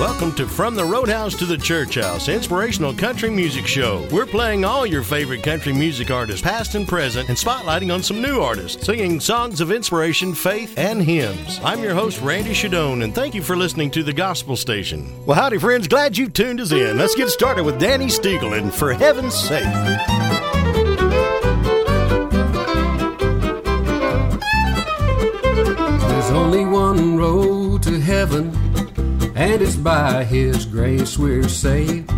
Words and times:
Welcome 0.00 0.34
to 0.36 0.46
From 0.48 0.74
the 0.74 0.84
Roadhouse 0.84 1.36
to 1.36 1.44
the 1.44 1.56
Church 1.56 1.94
House, 1.96 2.28
inspirational 2.28 2.94
country 2.94 3.30
music 3.30 3.66
show. 3.66 4.08
We're 4.10 4.26
playing 4.26 4.64
all 4.64 4.84
your 4.84 5.02
favorite 5.02 5.42
country 5.44 5.72
music 5.72 6.10
artists, 6.10 6.40
past 6.42 6.74
and 6.74 6.88
present, 6.88 7.28
and 7.28 7.38
spotlighting 7.38 7.92
on 7.94 8.02
some 8.02 8.20
new 8.20 8.40
artists, 8.40 8.84
singing 8.84 9.20
songs 9.20 9.60
of 9.60 9.70
inspiration, 9.70 10.34
faith, 10.34 10.76
and 10.76 11.02
hymns. 11.02 11.60
I'm 11.62 11.82
your 11.82 11.94
host, 11.94 12.20
Randy 12.20 12.50
Shadoan, 12.52 13.04
and 13.04 13.14
thank 13.14 13.34
you 13.34 13.42
for 13.42 13.54
listening 13.54 13.90
to 13.92 14.02
the 14.02 14.12
Gospel 14.14 14.56
Station. 14.56 15.12
Well, 15.24 15.36
howdy, 15.36 15.58
friends. 15.58 15.86
Glad 15.86 16.16
you 16.16 16.28
tuned 16.28 16.60
us 16.60 16.72
in. 16.72 16.96
Let's 16.98 17.14
get 17.14 17.28
started 17.28 17.64
with 17.64 17.78
Danny 17.78 18.06
Stiegel 18.06 18.58
and 18.58 18.74
For 18.74 18.92
Heaven's 18.94 19.34
Sake. 19.34 20.31
And 29.52 29.60
it's 29.60 29.76
by 29.76 30.24
His 30.24 30.64
grace 30.64 31.18
we're 31.18 31.46
saved. 31.46 32.08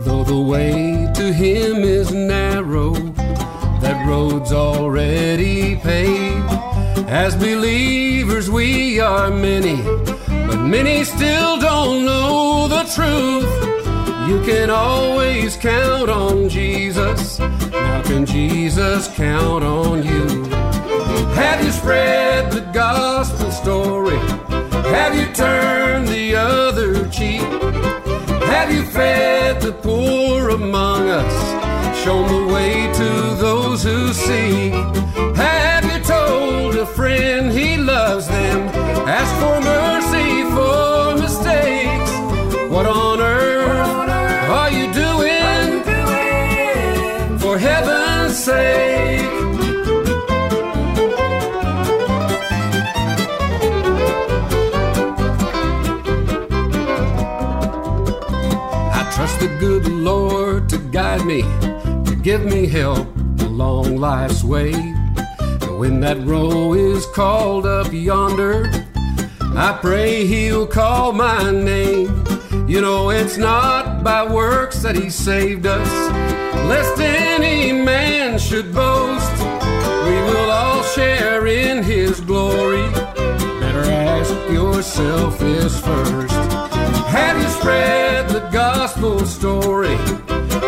Though 0.00 0.24
the 0.24 0.38
way 0.38 1.10
to 1.14 1.32
Him 1.32 1.76
is 1.78 2.12
narrow, 2.12 2.92
that 3.80 4.06
road's 4.06 4.52
already 4.52 5.76
paved. 5.76 6.50
As 7.08 7.34
believers, 7.34 8.50
we 8.50 9.00
are 9.00 9.30
many, 9.30 9.76
but 10.26 10.58
many 10.58 11.02
still 11.04 11.58
don't 11.58 12.04
know 12.04 12.68
the 12.68 12.84
truth. 12.94 14.28
You 14.28 14.42
can 14.44 14.68
always 14.68 15.56
count 15.56 16.10
on 16.10 16.50
Jesus. 16.50 17.38
Now, 17.38 18.02
can 18.02 18.26
Jesus 18.26 19.08
count 19.16 19.64
on 19.64 20.02
you? 20.02 20.44
Have 21.40 21.64
you 21.64 21.70
spread 21.70 22.52
the 22.52 22.60
gospel 22.72 23.50
story? 23.50 24.49
Have 24.92 25.14
you 25.14 25.26
turned 25.32 26.08
the 26.08 26.34
other 26.34 27.08
cheek? 27.08 27.42
Have 28.50 28.72
you 28.72 28.82
fed 28.82 29.60
the 29.60 29.72
poor 29.72 30.50
among 30.50 31.08
us? 31.08 31.36
Shown 32.02 32.26
the 32.26 32.52
way 32.52 32.92
to 32.94 33.08
those 33.36 33.84
who 33.84 34.12
seek? 34.12 34.72
Have 35.36 35.84
you 35.84 36.00
told 36.02 36.74
a 36.76 36.86
friend 36.86 37.52
he 37.52 37.76
loves 37.76 38.26
them? 38.26 38.68
Ask 39.06 39.32
for 39.42 39.60
mercy 39.60 40.42
for 40.54 41.14
mistakes. 41.24 42.12
What 42.68 42.86
on 42.86 43.20
earth 43.20 44.10
are 44.60 44.70
you 44.70 44.92
doing? 44.92 45.82
For 47.38 47.58
heaven's 47.58 48.36
sake. 48.36 48.99
Guide 60.90 61.24
me, 61.24 61.42
to 62.04 62.18
give 62.20 62.44
me 62.44 62.66
help 62.66 63.06
along 63.40 63.96
life's 63.96 64.42
way. 64.42 64.72
And 64.72 65.78
when 65.78 66.00
that 66.00 66.18
row 66.26 66.74
is 66.74 67.06
called 67.06 67.64
up 67.64 67.92
yonder, 67.92 68.70
I 69.40 69.78
pray 69.80 70.26
He'll 70.26 70.66
call 70.66 71.12
my 71.12 71.50
name. 71.50 72.24
You 72.66 72.80
know, 72.80 73.10
it's 73.10 73.36
not 73.36 74.02
by 74.02 74.26
works 74.26 74.82
that 74.82 74.96
He 74.96 75.10
saved 75.10 75.66
us, 75.66 75.88
lest 76.68 77.00
any 77.00 77.72
man 77.72 78.38
should 78.38 78.74
boast. 78.74 79.32
We 80.04 80.16
will 80.28 80.50
all 80.50 80.82
share 80.82 81.46
in 81.46 81.84
His 81.84 82.20
glory. 82.20 82.90
Better 83.60 83.90
ask 83.90 84.30
yourself 84.50 85.38
this 85.38 85.80
first. 85.80 86.34
Have 87.10 87.40
you 87.40 87.48
spread 87.48 88.28
the 88.28 88.48
gospel 88.50 89.20
story? 89.24 89.96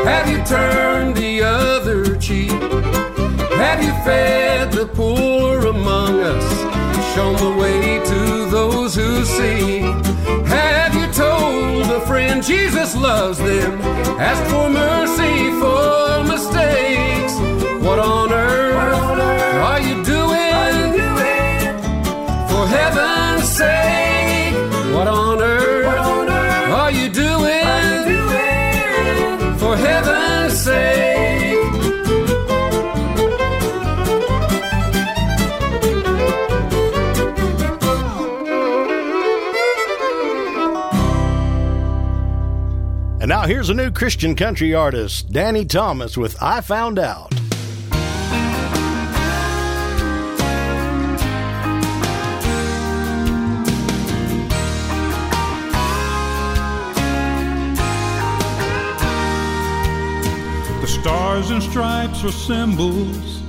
Have 0.04 0.28
you 0.28 0.42
turned 0.44 1.16
the 1.16 1.42
other 1.42 2.16
cheek? 2.16 2.50
Have 2.50 3.82
you 3.82 3.92
fed 4.04 4.72
the 4.72 4.86
poor 4.86 5.66
among 5.66 6.20
us? 6.20 7.14
Shown 7.14 7.36
the 7.36 7.56
way 7.60 8.00
to 8.04 8.50
those 8.50 8.94
who 8.96 9.24
see? 9.24 9.78
Have 10.48 10.94
you 10.94 11.06
told 11.12 11.86
a 11.90 12.00
friend 12.06 12.42
Jesus 12.42 12.96
loves 12.96 13.38
them? 13.38 13.80
Ask 14.18 14.42
for 14.50 14.68
mercy 14.68 15.50
for 15.60 16.24
mistakes. 16.24 17.34
What 17.84 17.98
on 17.98 18.32
earth 18.32 18.51
now 43.32 43.46
here's 43.46 43.70
a 43.70 43.74
new 43.74 43.90
Christian 43.90 44.36
country 44.36 44.74
artist, 44.74 45.32
Danny 45.32 45.64
Thomas, 45.64 46.18
with 46.18 46.36
I 46.42 46.60
Found 46.60 46.98
Out. 46.98 47.30
The 60.80 60.86
stars 60.86 61.48
and 61.48 61.62
stripes 61.62 62.22
are 62.24 62.32
symbols 62.32 63.40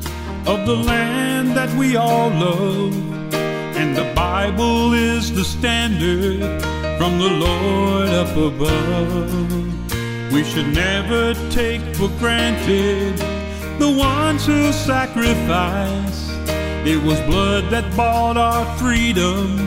of 0.48 0.66
the 0.66 0.78
land 0.78 1.58
that 1.58 1.78
we 1.78 1.98
all 1.98 2.30
love. 2.30 3.34
And 3.34 3.98
the 3.98 4.14
Bible 4.16 4.94
is 4.94 5.34
the 5.34 5.44
standard 5.44 6.83
from 7.03 7.19
the 7.19 7.30
Lord 7.47 8.08
up 8.12 8.34
above. 8.38 10.31
We 10.31 10.41
should 10.46 10.74
never 10.74 11.34
take 11.50 11.81
for 11.97 12.08
granted 12.18 13.18
the 13.78 13.91
ones 13.91 14.46
who 14.46 14.72
sacrifice. 14.72 16.30
It 16.88 17.03
was 17.03 17.19
blood 17.31 17.66
that 17.72 17.94
bought 17.97 18.38
our 18.38 18.66
freedom 18.78 19.59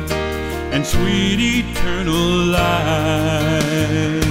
and 0.72 0.82
sweet 0.86 1.38
eternal 1.60 2.28
life. 2.58 4.24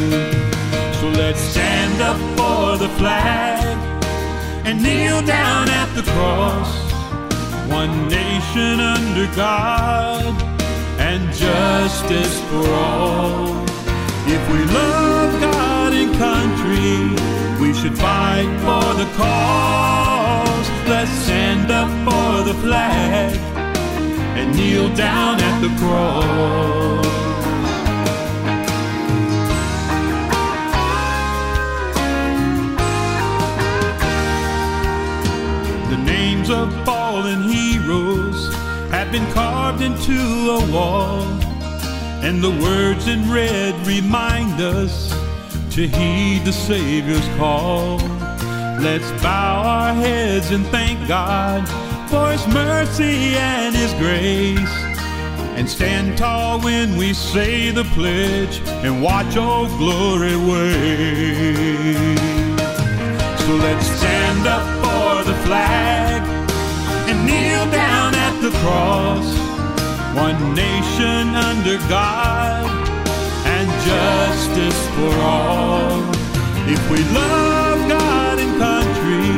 So 1.00 1.08
let's 1.22 1.42
stand 1.42 2.02
up 2.02 2.20
for 2.36 2.76
the 2.84 2.90
flag 2.98 3.78
and 4.66 4.82
kneel 4.82 5.22
down 5.22 5.70
at 5.70 5.90
the 5.94 6.06
cross. 6.14 6.74
One 7.70 8.08
nation 8.08 8.80
under 8.80 9.28
God 9.36 10.55
and 11.16 11.34
justice 11.34 12.42
for 12.50 12.68
all. 12.74 13.64
If 14.36 14.44
we 14.52 14.60
love 14.66 15.32
God 15.40 15.94
and 15.94 16.12
country, 16.18 16.96
we 17.62 17.74
should 17.74 17.98
fight 17.98 18.52
for 18.66 18.88
the 19.02 19.10
cause. 19.16 20.68
Let's 20.90 21.12
stand 21.24 21.72
up 21.72 21.90
for 22.06 22.44
the 22.44 22.54
flag 22.56 23.34
and 24.38 24.54
kneel 24.58 24.94
down 24.94 25.40
at 25.40 25.58
the 25.66 25.72
cross. 25.80 27.06
The 35.92 35.98
names 36.14 36.50
of 36.50 36.68
fallen 36.84 37.44
heroes 37.44 38.54
have 38.92 39.14
been 39.14 39.28
carved 39.66 39.82
into 39.82 40.52
a 40.52 40.72
wall, 40.72 41.24
and 42.22 42.40
the 42.40 42.52
words 42.62 43.08
in 43.08 43.32
red 43.32 43.74
remind 43.88 44.62
us 44.62 45.10
to 45.72 45.88
heed 45.88 46.44
the 46.46 46.52
Savior's 46.52 47.28
call. 47.36 47.98
Let's 48.80 49.10
bow 49.24 49.64
our 49.66 49.94
heads 49.96 50.52
and 50.52 50.64
thank 50.68 51.08
God 51.08 51.68
for 52.12 52.32
His 52.32 52.46
mercy 52.54 53.36
and 53.38 53.76
His 53.76 53.92
grace. 53.94 54.76
And 55.58 55.68
stand 55.68 56.16
tall 56.16 56.62
when 56.62 56.96
we 56.96 57.14
say 57.14 57.72
the 57.72 57.86
pledge 57.96 58.62
and 58.86 59.02
watch 59.02 59.36
Old 59.36 59.70
Glory 59.80 60.36
wave. 60.36 62.20
So 63.40 63.56
let's 63.66 63.88
stand 63.98 64.46
up 64.46 64.66
for 64.84 65.24
the 65.24 65.38
flag 65.48 66.22
and 67.10 67.26
kneel 67.26 67.66
down 67.72 68.14
at 68.14 68.40
the 68.44 68.52
cross. 68.60 69.45
One 70.16 70.56
nation 70.56 71.36
under 71.36 71.78
God 71.90 72.66
and 73.46 73.68
justice 73.86 74.88
for 74.96 75.14
all. 75.20 75.92
If 76.68 76.82
we 76.90 77.04
love 77.14 77.90
God 77.90 78.40
and 78.40 78.58
country, 78.58 79.30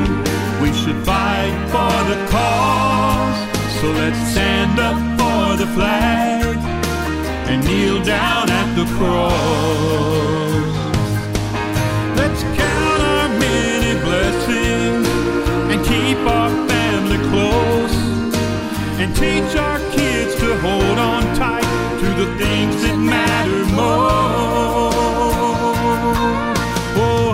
we 0.62 0.72
should 0.78 1.04
fight 1.04 1.56
for 1.74 1.98
the 2.12 2.18
cause. 2.30 3.40
So 3.82 3.88
let's 3.92 4.20
stand 4.32 4.80
up 4.80 4.98
for 5.20 5.58
the 5.58 5.66
flag 5.74 6.58
and 7.50 7.66
kneel 7.66 8.04
down 8.04 8.48
at 8.52 8.76
the 8.76 8.86
cross. 8.98 9.34
Let's 12.18 12.44
count 12.44 13.02
our 13.02 13.30
many 13.40 14.00
blessings 14.06 15.08
and 15.72 15.84
keep 15.84 16.20
our 16.20 16.57
and 19.00 19.16
teach 19.16 19.56
our 19.56 19.78
kids 19.92 20.34
to 20.38 20.58
hold 20.58 20.98
on 20.98 21.22
tight 21.36 21.70
to 22.02 22.08
the 22.22 22.36
things 22.42 22.82
that 22.82 22.98
matter 22.98 23.62
most. 23.78 24.98
Oh, 26.98 27.30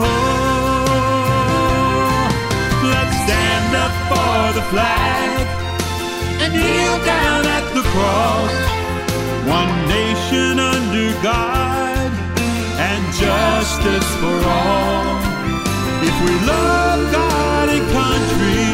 let's 2.84 3.16
stand 3.24 3.72
up 3.80 3.96
for 4.12 4.60
the 4.60 4.66
flag 4.74 5.48
and 6.44 6.52
kneel 6.52 6.98
down 7.06 7.48
at 7.48 7.66
the 7.72 7.84
cross. 7.96 8.54
One 9.48 9.74
nation 9.88 10.60
under 10.60 11.12
God 11.24 12.12
and 12.76 13.02
justice 13.16 14.10
for 14.20 14.38
all. 14.52 15.16
If 16.04 16.16
we 16.28 16.34
love 16.46 17.00
God 17.14 17.70
and 17.70 17.86
country, 17.96 18.68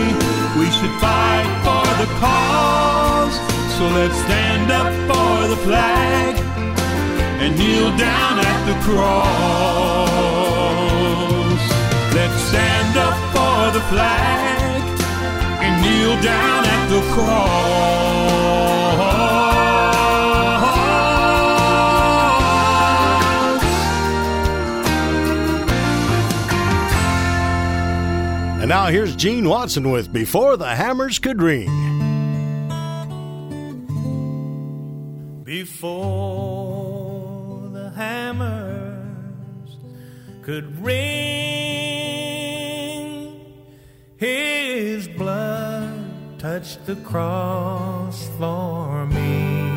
we 0.59 0.65
should 0.71 0.95
fight. 0.99 1.68
So 3.79 3.87
let's 3.87 4.17
stand 4.25 4.69
up 4.73 4.91
for 5.07 5.47
the 5.47 5.55
flag 5.63 6.35
and 7.39 7.57
kneel 7.57 7.95
down 7.97 8.39
at 8.39 8.65
the 8.67 8.73
cross. 8.83 10.09
Let's 12.13 12.41
stand 12.49 12.97
up 12.97 13.15
for 13.31 13.71
the 13.71 13.79
flag 13.85 14.83
and 15.63 15.81
kneel 15.81 16.21
down 16.21 16.65
at 16.65 16.89
the 16.89 17.01
cross. 17.13 17.69
And 28.59 28.67
now 28.67 28.87
here's 28.87 29.15
Gene 29.15 29.47
Watson 29.47 29.89
with 29.89 30.11
Before 30.11 30.57
the 30.57 30.75
Hammers 30.75 31.17
Could 31.17 31.41
Ring. 31.41 31.88
Before 35.49 35.97
the 37.73 37.89
hammers 37.95 39.77
could 40.43 40.79
ring. 40.79 40.99
His 44.17 45.07
blood 45.07 46.37
touched 46.37 46.85
the 46.85 46.97
cross 46.97 48.29
for 48.37 49.07
me. 49.07 49.71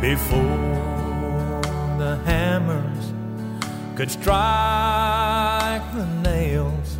Before 0.00 1.62
the 2.02 2.18
hammers 2.24 3.04
could 3.94 4.10
strike 4.10 5.86
the 5.94 6.06
nails 6.24 6.98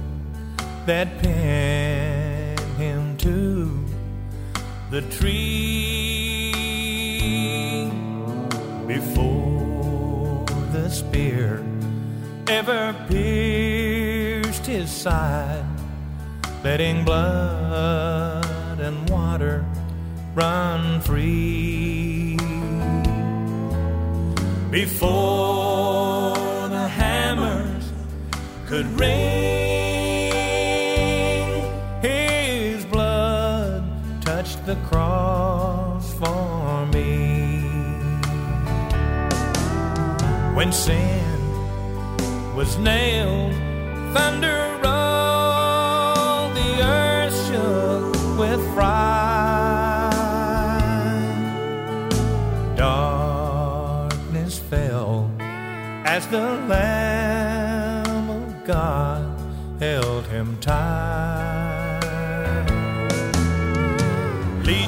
that 0.87 1.19
pinned 1.19 1.94
the 4.95 5.03
tree 5.11 6.53
before 8.87 10.45
the 10.71 10.89
spear 10.89 11.65
ever 12.47 12.95
pierced 13.09 14.65
his 14.67 14.89
side, 14.89 15.65
letting 16.63 17.05
blood 17.05 18.79
and 18.79 19.11
water 19.11 19.65
run 20.33 21.01
free. 21.01 22.37
Before 24.71 26.37
the 26.69 26.87
hammers 26.87 27.91
could 28.69 28.87
ring, 29.01 29.74
the 34.75 34.81
cross 34.89 36.13
for 36.15 36.87
me. 36.87 37.63
When 40.55 40.73
sin 40.73 41.25
was 42.57 42.79
nailed, 42.79 43.55
thunder 44.15 44.63
rolled, 44.83 46.55
the 46.61 46.73
earth 46.83 47.37
shook 47.47 48.39
with 48.39 48.63
fright. 48.75 50.13
Darkness 52.77 54.59
fell 54.59 55.31
as 56.05 56.27
the 56.29 56.47
Lamb 56.69 56.94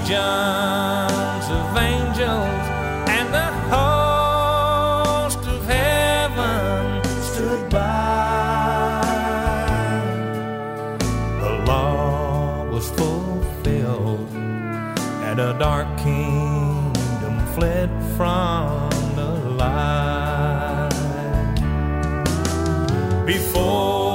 legions 0.06 1.50
of 1.50 1.76
angels 1.76 2.66
and 3.08 3.34
the 3.34 3.50
host 3.74 5.38
of 5.48 5.66
heaven 5.66 7.02
stood 7.22 7.68
by. 7.70 9.02
The 11.40 11.64
law 11.66 12.64
was 12.70 12.88
fulfilled, 12.90 14.30
and 15.24 15.40
a 15.40 15.58
dark 15.58 15.88
kingdom 15.98 17.40
fled 17.54 17.90
from 18.16 18.90
the 19.16 19.30
light. 19.58 20.90
Before 23.26 24.05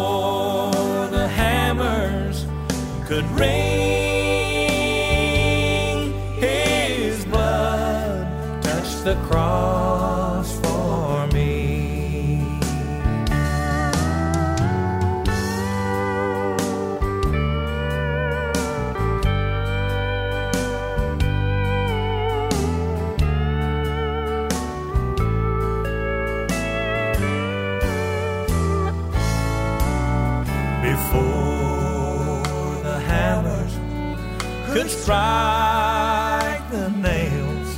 could 34.81 34.89
strike 34.89 36.71
the 36.71 36.89
nails, 36.89 37.77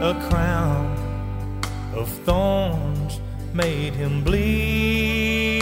a 0.00 0.14
crown 0.30 0.86
of 1.94 2.08
thorns 2.24 3.20
made 3.52 3.92
him 3.92 4.24
bleed, 4.24 5.60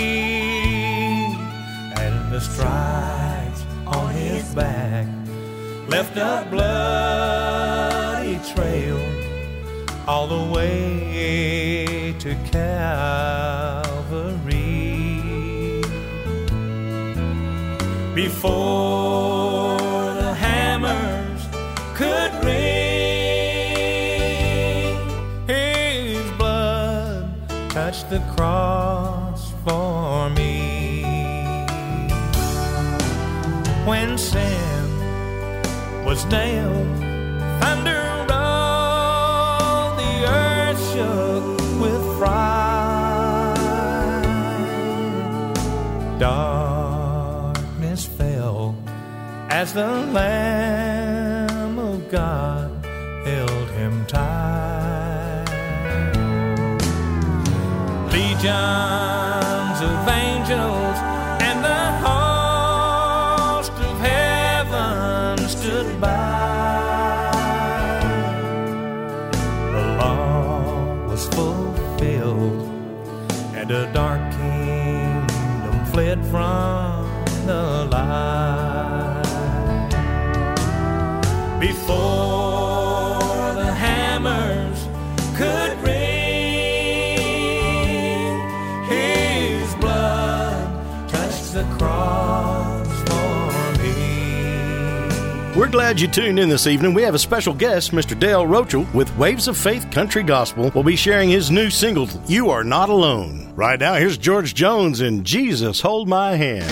and 1.99 2.33
the 2.33 2.41
stripes 2.41 3.65
on 3.89 4.15
his 4.15 4.55
back 4.55 5.09
left 5.89 6.17
a 6.17 6.47
bloody 6.49 8.39
trail 8.55 9.01
all 10.07 10.29
the 10.29 10.45
way 10.55 12.15
to 12.21 12.37
Calvary. 12.53 13.83
Before 18.15 19.36
the 28.11 28.21
cross 28.37 29.53
for 29.65 30.31
me. 30.31 31.03
When 33.85 34.17
sin 34.17 34.85
was 36.05 36.25
nailed, 36.27 36.99
thunder 37.61 38.05
rolled, 38.31 39.99
the 39.99 40.15
earth 40.29 40.81
shook 40.93 41.45
with 41.81 42.03
fright. 42.19 43.57
Darkness 46.21 48.07
fell 48.07 48.77
as 49.51 49.73
the 49.75 49.89
Lamb 50.13 50.46
from 76.31 77.25
the 77.47 77.89
light. 77.91 79.23
Before 81.61 82.26
glad 95.77 96.01
you 96.01 96.09
tuned 96.09 96.39
in 96.39 96.49
this 96.49 96.67
evening. 96.67 96.95
We 96.95 97.03
have 97.03 97.15
a 97.15 97.19
special 97.19 97.53
guest, 97.53 97.91
Mr. 97.91 98.19
Dale 98.19 98.47
Rochel, 98.47 98.91
with 98.95 99.15
Waves 99.19 99.47
of 99.47 99.59
Faith 99.59 99.91
Country 99.91 100.23
Gospel. 100.23 100.71
will 100.71 100.83
be 100.83 100.97
sharing 100.97 101.29
his 101.29 101.51
new 101.51 101.69
single, 101.69 102.09
You 102.27 102.49
Are 102.49 102.65
Not 102.65 102.89
Alone. 102.89 103.53
Right 103.55 103.79
now, 103.79 103.93
here's 103.93 104.17
George 104.17 104.55
Jones 104.55 105.03
and 105.03 105.23
Jesus 105.23 105.83
Hold 105.83 106.09
My 106.09 106.35
Hand. 106.35 106.65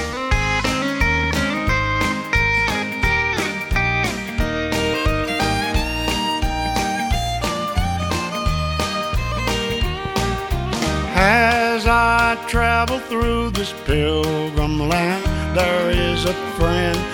As 11.14 11.86
I 11.86 12.42
travel 12.48 13.00
through 13.00 13.50
this 13.50 13.74
pilgrim 13.84 14.88
land, 14.88 15.26
there 15.54 15.90
is 15.90 16.24
a 16.24 16.32
friend 16.56 17.13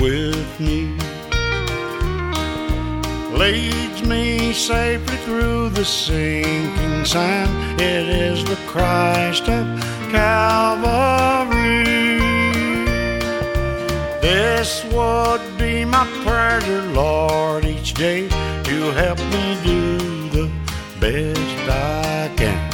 with 0.00 0.60
me. 0.60 0.96
Leads 3.32 4.02
me 4.06 4.52
safely 4.52 5.16
through 5.18 5.68
the 5.70 5.84
sinking 5.84 7.04
sand. 7.04 7.80
It 7.80 8.08
is 8.08 8.44
the 8.44 8.56
Christ 8.66 9.48
of 9.48 9.66
Calvary. 10.10 11.78
This 14.20 14.84
would 14.92 15.42
be 15.58 15.84
my 15.84 16.06
prayer, 16.24 16.82
Lord, 16.92 17.64
each 17.64 17.94
day 17.94 18.28
to 18.28 18.92
help 18.92 19.18
me 19.18 19.58
do 19.62 19.98
the 20.30 20.50
best 21.00 21.68
I 21.68 22.30
can. 22.36 22.70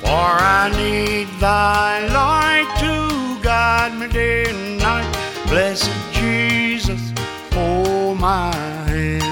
For 0.00 0.08
I 0.08 0.70
need 0.76 1.28
thy 1.40 2.06
light 2.08 2.70
to 2.80 3.42
guide 3.42 3.98
me 3.98 4.08
day 4.08 4.44
and 4.48 4.78
night. 4.78 5.11
Blessed 5.52 5.92
Jesus, 6.14 7.12
hold 7.52 8.18
my 8.18 8.54
hand. 8.86 9.22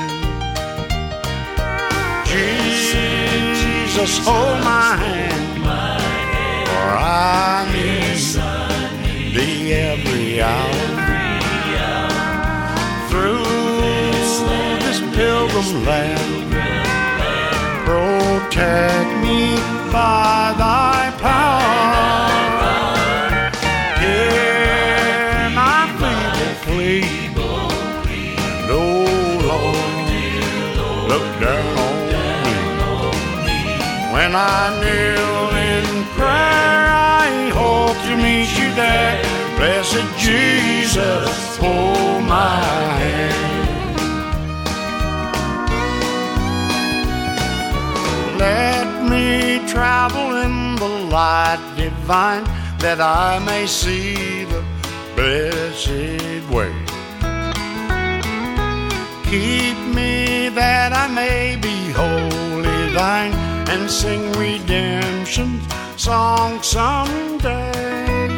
Jesus, 2.26 4.18
hold 4.18 4.62
my 4.62 4.96
hand. 4.96 5.62
For 6.68 6.90
I 6.98 7.66
need 7.72 9.34
thee 9.34 9.72
every 9.72 10.42
hour. 10.42 10.74
Through 13.08 13.44
this 14.84 15.00
pilgrim 15.16 15.86
land 15.86 16.52
protect 17.86 19.10
me 19.24 19.56
by 19.90 20.54
thy 20.58 21.16
power. 21.18 22.29
Look 31.10 31.28
down 31.40 31.78
on 32.94 33.10
me. 33.46 33.60
When 34.14 34.32
I 34.36 34.62
kneel 34.80 35.42
in 35.70 35.86
prayer, 36.14 36.86
I 37.26 37.50
hope 37.60 37.98
to 38.06 38.14
meet 38.16 38.50
you 38.56 38.68
there. 38.74 39.20
Blessed 39.56 40.06
Jesus, 40.16 41.56
hold 41.56 42.22
my 42.22 42.62
hand. 43.02 43.50
Let 48.38 48.88
me 49.10 49.26
travel 49.66 50.36
in 50.46 50.76
the 50.76 50.92
light 51.16 51.60
divine 51.76 52.44
that 52.78 53.00
I 53.00 53.40
may 53.40 53.66
see 53.66 54.44
the 54.44 54.62
blessed 55.16 56.48
way. 56.54 56.72
Keep 59.28 59.78
me 59.94 60.29
that 60.60 60.92
I 60.92 61.06
may 61.08 61.56
be 61.56 61.76
wholly 62.00 62.80
thine 62.92 63.32
and 63.72 63.90
sing 63.90 64.22
redemption's 64.32 65.64
song 65.96 66.62
someday. 66.62 68.28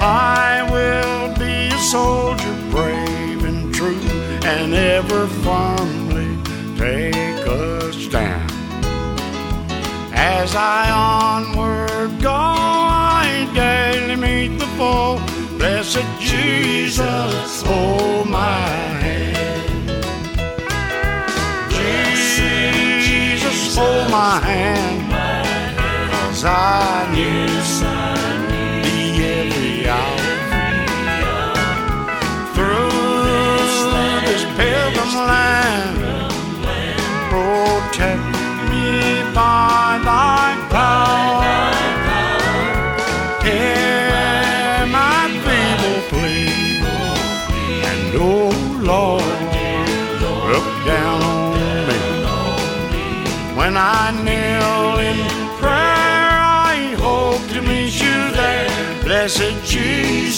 I 0.00 0.66
will 0.74 1.28
be 1.44 1.56
a 1.78 1.82
soldier 1.94 2.56
brave 2.74 3.44
and 3.50 3.72
true 3.72 4.04
and 4.54 4.74
ever 4.74 5.22
firmly 5.44 6.30
take 6.76 7.46
a 7.46 7.92
stand. 7.92 8.50
As 10.12 10.50
I 10.56 10.82
onward 10.90 12.10
go, 12.20 12.40
I 13.22 13.48
daily 13.54 14.16
meet 14.16 14.58
the 14.58 14.70
foe. 14.78 15.20
Blessed 15.58 16.08
Jesus, 16.18 17.62
oh 17.66 18.24
my 18.24 18.99
hold 23.80 24.10
my 24.10 24.38
hand. 24.48 24.98
Cause 26.12 26.44
I 26.44 27.10
need 27.14 27.99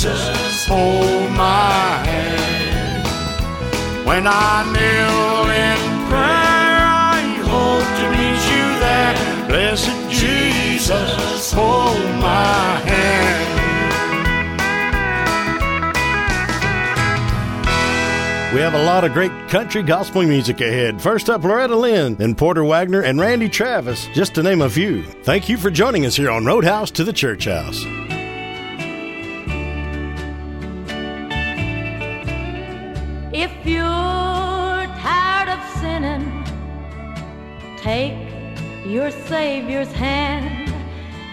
Jesus, 0.02 0.66
hold 0.66 1.30
my 1.30 2.02
hand. 2.04 3.06
When 4.04 4.26
I 4.26 4.64
kneel 4.72 5.46
in 5.48 5.78
prayer, 6.08 6.82
I 6.90 7.22
hope 7.46 7.86
to 8.00 8.10
meet 8.10 8.42
you 8.50 8.66
there. 8.80 9.14
Blessed 9.46 10.10
Jesus, 10.10 11.52
hold 11.52 12.00
my 12.20 12.80
hand. 12.80 13.52
We 18.52 18.60
have 18.60 18.74
a 18.74 18.82
lot 18.82 19.04
of 19.04 19.12
great 19.12 19.30
country 19.48 19.84
gospel 19.84 20.24
music 20.24 20.60
ahead. 20.60 21.00
First 21.00 21.30
up, 21.30 21.44
Loretta 21.44 21.76
Lynn, 21.76 22.16
then 22.16 22.34
Porter 22.34 22.64
Wagoner 22.64 23.02
and 23.02 23.20
Randy 23.20 23.48
Travis, 23.48 24.08
just 24.08 24.34
to 24.34 24.42
name 24.42 24.62
a 24.62 24.68
few. 24.68 25.04
Thank 25.04 25.48
you 25.48 25.56
for 25.56 25.70
joining 25.70 26.06
us 26.06 26.16
here 26.16 26.32
on 26.32 26.44
Roadhouse 26.44 26.90
to 26.90 27.04
the 27.04 27.12
Church 27.12 27.44
House. 27.44 27.86
If 33.44 33.66
you're 33.66 34.86
tired 35.02 35.48
of 35.48 35.60
sinning, 35.80 36.30
take 37.76 38.14
your 38.86 39.10
Savior's 39.10 39.90
hand. 39.90 40.68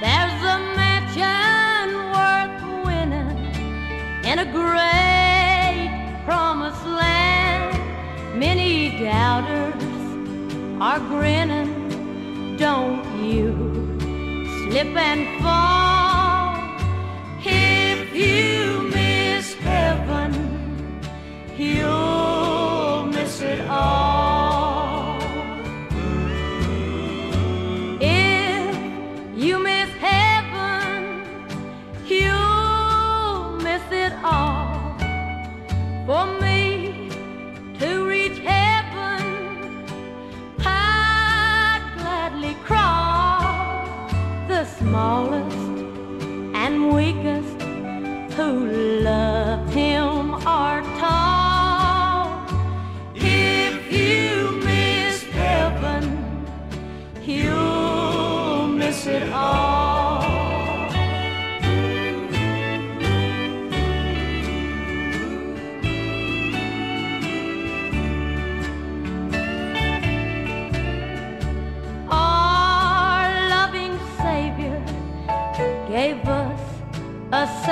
There's 0.02 0.42
a 0.54 0.58
mansion 0.80 1.88
worth 2.16 2.86
winning 2.88 3.38
in 4.26 4.40
a 4.40 4.48
great 4.52 6.24
promised 6.26 6.84
land. 6.84 7.78
Many 8.40 8.98
doubters 8.98 9.84
are 10.82 11.00
grinning. 11.12 12.58
Don't 12.58 13.06
you 13.24 13.54
slip 14.66 14.98
and 14.98 15.44
fall. 15.44 15.89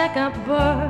Second 0.07 0.45
birth, 0.45 0.83
and 0.83 0.86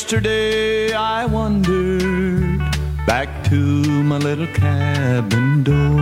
yesterday, 0.00 0.94
I 0.94 1.26
wandered 1.26 2.58
back 3.06 3.28
to 3.50 4.02
my 4.02 4.16
little 4.16 4.46
cabin 4.46 5.62
door. 5.62 6.00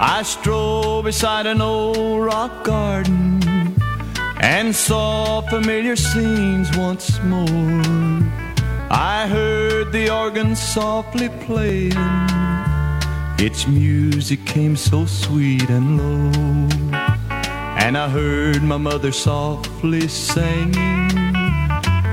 I 0.00 0.22
strolled 0.24 1.04
beside 1.04 1.44
an 1.46 1.60
old 1.60 2.24
rock 2.24 2.64
garden 2.64 3.42
and 4.40 4.74
saw 4.74 5.42
familiar 5.42 5.96
scenes 5.96 6.74
once 6.78 7.20
more. 7.24 7.82
I 8.90 9.26
heard 9.28 9.92
the 9.92 10.08
organ 10.08 10.56
softly 10.56 11.28
playing, 11.44 11.92
its 13.38 13.68
music 13.68 14.46
came 14.46 14.76
so 14.76 15.04
sweet 15.04 15.68
and 15.68 15.88
low. 15.98 16.96
And 17.84 17.98
I 17.98 18.08
heard 18.08 18.62
my 18.62 18.78
mother 18.78 19.12
softly 19.12 20.08
singing 20.08 21.15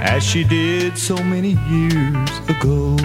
as 0.03 0.21
she 0.21 0.43
did 0.43 0.97
so 0.97 1.15
many 1.23 1.57
years 1.69 2.31
ago. 2.49 2.97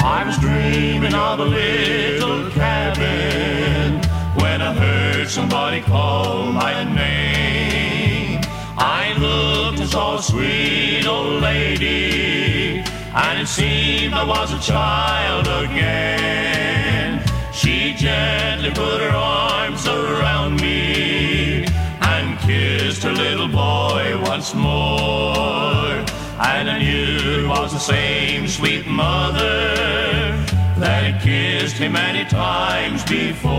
I 0.00 0.22
was 0.24 0.38
dreaming 0.38 1.12
of 1.12 1.40
a 1.40 1.44
little 1.44 2.48
cabin 2.52 4.00
when 4.40 4.62
I 4.62 4.72
heard 4.72 5.28
somebody 5.28 5.80
call 5.80 6.52
my 6.52 6.84
name. 6.84 8.40
I 8.78 9.14
looked 9.18 9.80
and 9.80 9.90
saw 9.90 10.18
a 10.18 10.22
sweet 10.22 11.04
old 11.06 11.42
lady, 11.42 12.84
and 13.12 13.40
it 13.40 13.48
seemed 13.48 14.14
I 14.14 14.24
was 14.24 14.52
a 14.52 14.60
child 14.60 15.48
again. 15.48 17.20
She 17.52 17.94
gently 17.94 18.70
put 18.70 19.00
her 19.00 19.10
arms 19.10 19.86
around 19.88 20.60
me 20.60 21.17
kissed 22.98 23.06
her 23.06 23.12
little 23.12 23.46
boy 23.46 24.20
once 24.24 24.54
more. 24.54 26.04
And 26.40 26.68
I 26.68 26.78
knew 26.78 27.44
it 27.44 27.48
was 27.48 27.72
the 27.72 27.78
same 27.78 28.48
sweet 28.48 28.88
mother 28.88 29.74
that 30.80 31.04
had 31.04 31.22
kissed 31.22 31.76
him 31.76 31.92
many 31.92 32.24
times 32.28 33.04
before. 33.04 33.50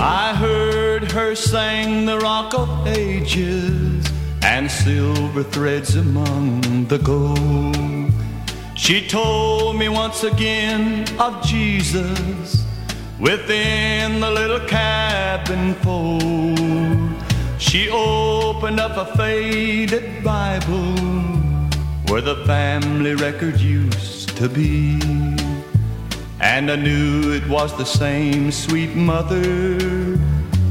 I 0.00 0.34
heard 0.34 1.12
her 1.12 1.34
sing 1.34 2.06
the 2.06 2.18
rock 2.18 2.54
of 2.54 2.86
ages 2.86 4.06
and 4.42 4.70
silver 4.70 5.42
threads 5.42 5.96
among 5.96 6.86
the 6.86 6.98
gold. 6.98 8.12
She 8.76 9.06
told 9.06 9.76
me 9.76 9.90
once 9.90 10.24
again 10.24 11.04
of 11.18 11.44
Jesus 11.44 12.64
within 13.18 14.20
the 14.20 14.30
little 14.30 14.60
cabin 14.66 15.74
fold. 15.74 17.07
She 17.58 17.90
opened 17.90 18.78
up 18.78 18.96
a 18.96 19.16
faded 19.16 20.22
Bible 20.22 20.94
where 22.06 22.20
the 22.20 22.36
family 22.46 23.16
record 23.16 23.58
used 23.60 24.36
to 24.36 24.48
be. 24.48 25.00
And 26.40 26.70
I 26.70 26.76
knew 26.76 27.32
it 27.32 27.46
was 27.48 27.76
the 27.76 27.84
same 27.84 28.52
sweet 28.52 28.94
mother 28.94 29.76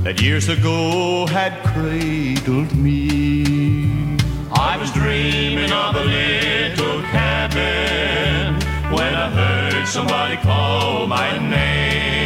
that 0.03 0.21
years 0.21 0.47
ago 0.47 1.27
had 1.27 1.61
cradled 1.65 2.73
me. 2.73 4.17
I 4.53 4.77
was 4.79 4.89
dreaming 4.93 5.71
of 5.73 5.93
a 5.93 6.05
little 6.05 7.01
cabin 7.11 8.55
when 8.95 9.13
I 9.13 9.29
heard 9.29 9.85
somebody 9.85 10.37
call 10.37 11.05
my 11.05 11.37
name. 11.37 12.16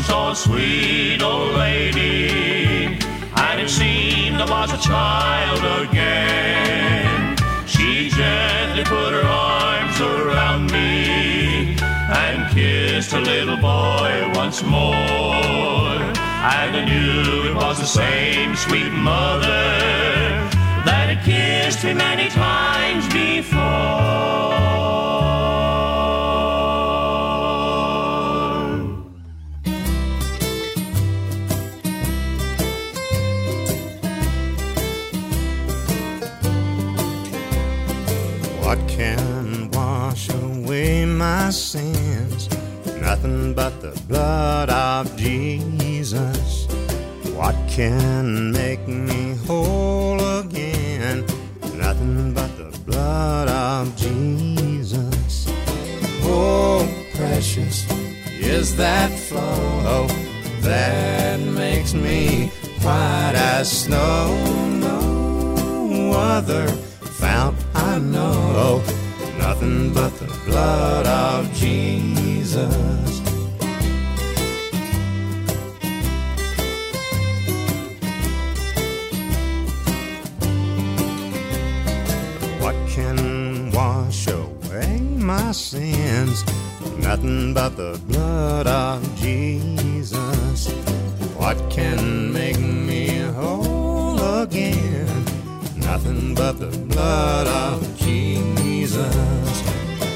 I 0.00 0.02
looked 0.02 0.32
a 0.32 0.42
sweet 0.42 1.22
old 1.22 1.54
lady, 1.56 2.96
and 3.36 3.60
it 3.60 3.68
seemed 3.68 4.36
I 4.36 4.48
was 4.48 4.72
a 4.72 4.78
child 4.78 5.88
again. 5.88 7.36
She 7.66 8.08
gently 8.08 8.84
put 8.84 9.12
her 9.12 9.26
arms 9.26 10.00
around 10.00 10.72
me 10.72 11.76
and 11.80 12.50
kissed 12.54 13.12
her 13.12 13.20
little 13.20 13.58
boy 13.58 14.32
once 14.34 14.62
more. 14.62 16.00
And 16.56 16.76
I 16.76 16.84
knew 16.84 17.50
it 17.50 17.54
was 17.54 17.78
the 17.78 17.86
same 17.86 18.56
sweet 18.56 18.92
mother 18.92 19.48
that 20.86 21.08
had 21.12 21.24
kissed 21.24 21.84
me 21.84 21.92
many 21.94 22.28
times 22.30 23.06
before. 23.12 24.00
What 38.70 38.86
can 38.86 39.68
wash 39.72 40.28
away 40.28 41.04
my 41.04 41.50
sins? 41.50 42.48
Nothing 43.00 43.52
but 43.52 43.80
the 43.80 44.00
blood 44.06 44.70
of 44.70 45.16
Jesus. 45.16 46.68
What 47.34 47.56
can 47.68 48.52
make 48.52 48.86
me 48.86 49.34
whole 49.44 50.20
again? 50.38 51.26
Nothing 51.78 52.32
but 52.32 52.56
the 52.58 52.70
blood 52.86 53.48
of 53.48 53.96
Jesus. 53.96 55.48
Oh, 56.22 56.88
precious 57.16 57.90
is 58.38 58.76
that 58.76 59.10
flow 59.10 60.06
that 60.60 61.40
makes 61.40 61.92
me 61.92 62.52
white 62.84 63.34
as 63.34 63.82
snow. 63.82 64.28
No 64.78 66.12
other 66.12 66.68
know. 68.60 68.82
Nothing 69.38 69.92
but 69.92 70.12
the 70.18 70.30
blood 70.46 71.06
of 71.06 71.52
Jesus. 71.54 73.20
What 82.62 82.76
can 82.94 83.70
wash 83.72 84.26
away 84.28 85.00
my 85.32 85.52
sins? 85.52 86.44
Nothing 86.98 87.54
but 87.54 87.76
the 87.76 87.92
blood 88.08 88.66
of 88.66 88.98
Jesus. 89.16 90.68
What 91.40 91.58
can 91.70 92.32
make 92.32 92.60
me 92.60 93.20
whole 93.38 94.20
again? 94.42 95.24
Nothing 95.76 96.34
but 96.34 96.54
the 96.60 96.72
blood 96.92 97.46
of 97.46 97.78
Jesus. 97.98 98.29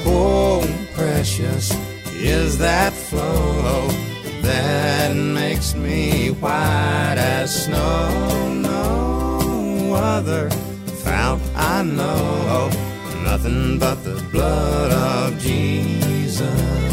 Oh, 0.05 0.65
precious 0.93 1.71
is 2.15 2.57
that 2.57 2.91
flow 2.91 3.87
that 4.41 5.15
makes 5.15 5.73
me 5.75 6.31
white 6.31 7.15
as 7.17 7.65
snow. 7.65 8.53
No 8.53 9.93
other 9.93 10.49
fount 11.03 11.41
I 11.55 11.83
know. 11.83 12.69
Nothing 13.23 13.79
but 13.79 14.03
the 14.03 14.21
blood 14.31 14.91
of 14.91 15.39
Jesus. 15.39 16.84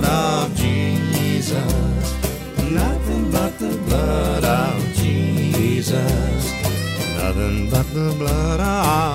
Blood 0.00 0.48
of 0.48 0.56
Jesus. 0.56 2.18
Nothing 2.70 3.30
but 3.30 3.58
the 3.58 3.76
blood 3.86 4.44
of 4.44 4.94
Jesus. 4.94 6.52
Nothing 7.16 7.68
but 7.70 7.86
the 7.92 8.14
blood 8.18 8.60
of 8.60 9.09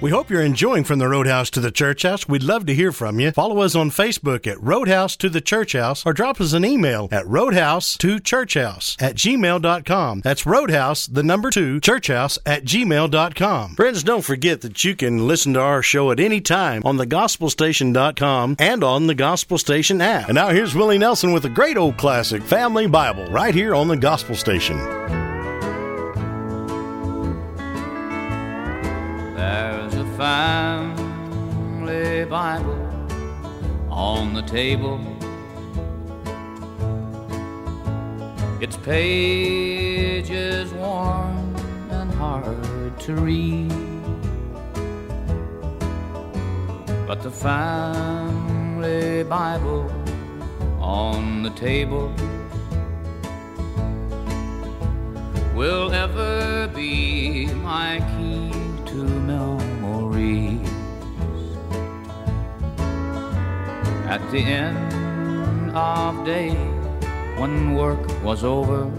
We 0.00 0.10
hope 0.10 0.30
you're 0.30 0.40
enjoying 0.40 0.84
From 0.84 0.98
the 0.98 1.08
Roadhouse 1.08 1.50
to 1.50 1.60
the 1.60 1.70
Church 1.70 2.04
House. 2.04 2.26
We'd 2.26 2.42
love 2.42 2.64
to 2.66 2.74
hear 2.74 2.90
from 2.90 3.20
you. 3.20 3.32
Follow 3.32 3.58
us 3.58 3.74
on 3.74 3.90
Facebook 3.90 4.46
at 4.46 4.60
Roadhouse 4.62 5.14
to 5.16 5.28
the 5.28 5.42
Church 5.42 5.74
House 5.74 6.06
or 6.06 6.14
drop 6.14 6.40
us 6.40 6.54
an 6.54 6.64
email 6.64 7.08
at 7.12 7.26
roadhouse 7.26 7.98
to 7.98 8.18
churchhouse 8.18 8.96
at 8.98 9.14
gmail.com. 9.14 10.20
That's 10.20 10.46
roadhouse, 10.46 11.06
the 11.06 11.22
number 11.22 11.50
two, 11.50 11.80
churchhouse 11.80 12.38
at 12.46 12.64
gmail.com. 12.64 13.74
Friends, 13.74 14.02
don't 14.02 14.24
forget 14.24 14.62
that 14.62 14.82
you 14.84 14.96
can 14.96 15.28
listen 15.28 15.52
to 15.52 15.60
our 15.60 15.82
show 15.82 16.10
at 16.10 16.18
any 16.18 16.40
time 16.40 16.82
on 16.86 16.96
thegospelstation.com 16.96 18.56
and 18.58 18.82
on 18.82 19.06
the 19.06 19.14
Gospel 19.14 19.58
Station 19.58 20.00
app. 20.00 20.28
And 20.28 20.34
now 20.34 20.48
here's 20.48 20.74
Willie 20.74 20.96
Nelson 20.96 21.32
with 21.32 21.44
a 21.44 21.50
great 21.50 21.76
old 21.76 21.98
classic, 21.98 22.42
Family 22.42 22.86
Bible, 22.86 23.26
right 23.30 23.54
here 23.54 23.74
on 23.74 23.88
the 23.88 23.98
Gospel 23.98 24.34
Station. 24.34 24.78
Family 30.20 32.14
Bible 32.26 32.78
on 33.88 34.34
the 34.34 34.42
table. 34.42 35.00
Its 38.60 38.76
pages 38.76 40.74
worn 40.74 41.56
and 41.88 42.12
hard 42.12 43.00
to 43.00 43.14
read. 43.14 43.72
But 47.06 47.22
the 47.22 47.30
family 47.30 49.22
Bible 49.22 49.90
on 50.82 51.42
the 51.42 51.50
table 51.68 52.12
will 55.54 55.90
ever 55.94 56.68
be 56.74 57.46
my 57.54 58.00
key 58.12 58.52
to 58.90 59.02
memories. 59.02 59.49
At 64.10 64.28
the 64.32 64.42
end 64.42 65.70
of 65.70 66.24
day, 66.24 66.50
when 67.38 67.74
work 67.74 68.04
was 68.24 68.42
over, 68.42 68.90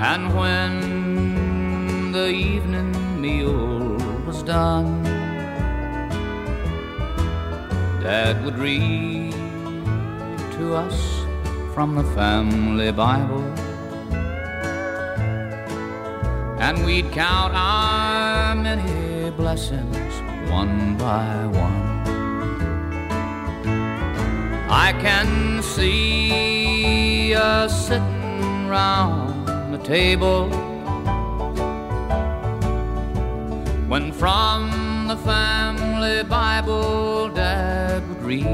and 0.00 0.34
when 0.34 2.10
the 2.10 2.28
evening 2.28 3.20
meal 3.20 3.98
was 4.26 4.42
done, 4.42 5.02
Dad 8.00 8.42
would 8.46 8.56
read 8.56 9.34
to 10.52 10.74
us 10.74 11.26
from 11.74 11.96
the 11.96 12.04
family 12.14 12.92
Bible. 12.92 13.44
And 16.64 16.82
we'd 16.86 17.12
count 17.12 17.52
our 17.54 18.54
many 18.54 19.30
blessings 19.32 20.11
one 20.52 20.96
by 20.98 21.46
one. 21.46 21.80
I 24.68 24.92
can 25.00 25.62
see 25.62 27.34
us 27.34 27.88
sitting 27.88 28.68
round 28.68 29.48
the 29.72 29.78
table 29.78 30.50
when 33.88 34.12
from 34.12 35.08
the 35.08 35.16
family 35.16 36.22
Bible 36.22 37.30
Dad 37.30 38.06
would 38.08 38.22
read. 38.22 38.46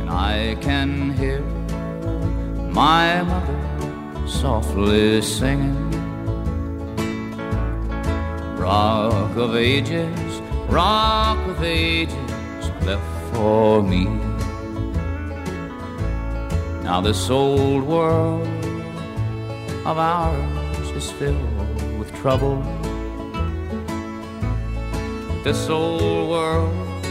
And 0.00 0.08
I 0.08 0.56
can 0.62 1.12
hear 1.12 1.42
my 2.82 3.22
mother 3.22 4.26
softly 4.26 5.20
singing. 5.20 5.83
Rock 8.64 9.36
of 9.36 9.56
ages, 9.56 10.40
rock 10.70 11.36
of 11.48 11.62
ages, 11.62 12.14
left 12.80 13.04
for 13.30 13.82
me. 13.82 14.04
Now 16.82 17.02
this 17.02 17.28
old 17.28 17.84
world 17.84 18.48
of 19.84 19.98
ours 19.98 20.88
is 20.96 21.10
filled 21.10 21.98
with 21.98 22.10
trouble. 22.22 22.62
This 25.44 25.68
old 25.68 26.30
world 26.30 27.04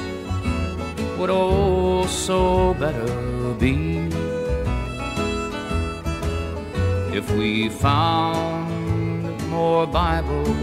would 1.19 1.29
oh 1.29 2.07
so 2.07 2.73
better 2.73 3.53
be 3.59 4.09
if 7.15 7.29
we 7.37 7.69
found 7.69 9.37
more 9.51 9.85
Bibles 9.85 10.62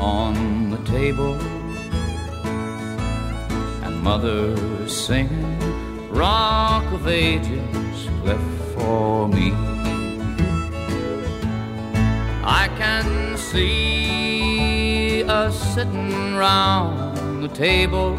on 0.00 0.70
the 0.70 0.78
table 0.84 1.34
and 3.84 4.00
mothers 4.02 4.96
singing 4.96 6.08
Rock 6.10 6.84
of 6.92 7.06
Ages 7.08 8.08
left 8.24 8.74
for 8.74 9.28
me. 9.28 9.52
I 12.44 12.68
can 12.78 13.36
see 13.36 15.22
us 15.24 15.74
sitting 15.74 16.34
round 16.34 17.42
the 17.42 17.48
table 17.48 18.16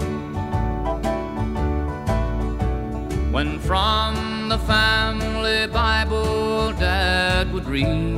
when 3.32 3.60
from 3.60 4.50
the 4.50 4.58
family 4.60 5.68
Bible 5.68 6.74
Dad 6.74 7.52
would 7.54 7.68
read, 7.68 8.18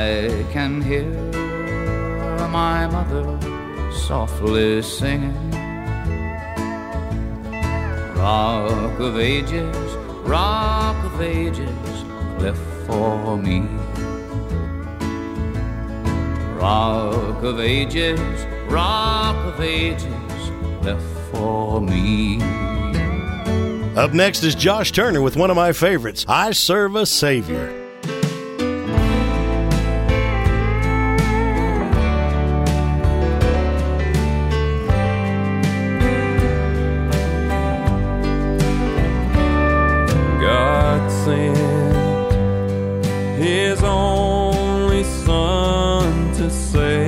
I 0.00 0.46
can 0.50 0.80
hear 0.80 1.04
my 2.48 2.86
mother 2.86 3.26
softly 3.92 4.80
singing. 4.80 5.50
Rock 8.16 8.98
of 8.98 9.18
ages, 9.18 9.76
rock 10.26 10.96
of 11.04 11.20
ages, 11.20 12.02
left 12.40 12.64
for 12.86 13.36
me. 13.36 13.60
Rock 16.58 17.42
of 17.42 17.60
ages, 17.60 18.20
rock 18.70 19.36
of 19.52 19.60
ages, 19.60 20.50
left 20.82 21.10
for 21.30 21.82
me. 21.82 22.40
Up 23.96 24.14
next 24.14 24.44
is 24.44 24.54
Josh 24.54 24.92
Turner 24.92 25.20
with 25.20 25.36
one 25.36 25.50
of 25.50 25.56
my 25.56 25.74
favorites, 25.74 26.24
I 26.26 26.52
Serve 26.52 26.96
a 26.96 27.04
Savior. 27.04 27.79
Son 46.60 46.99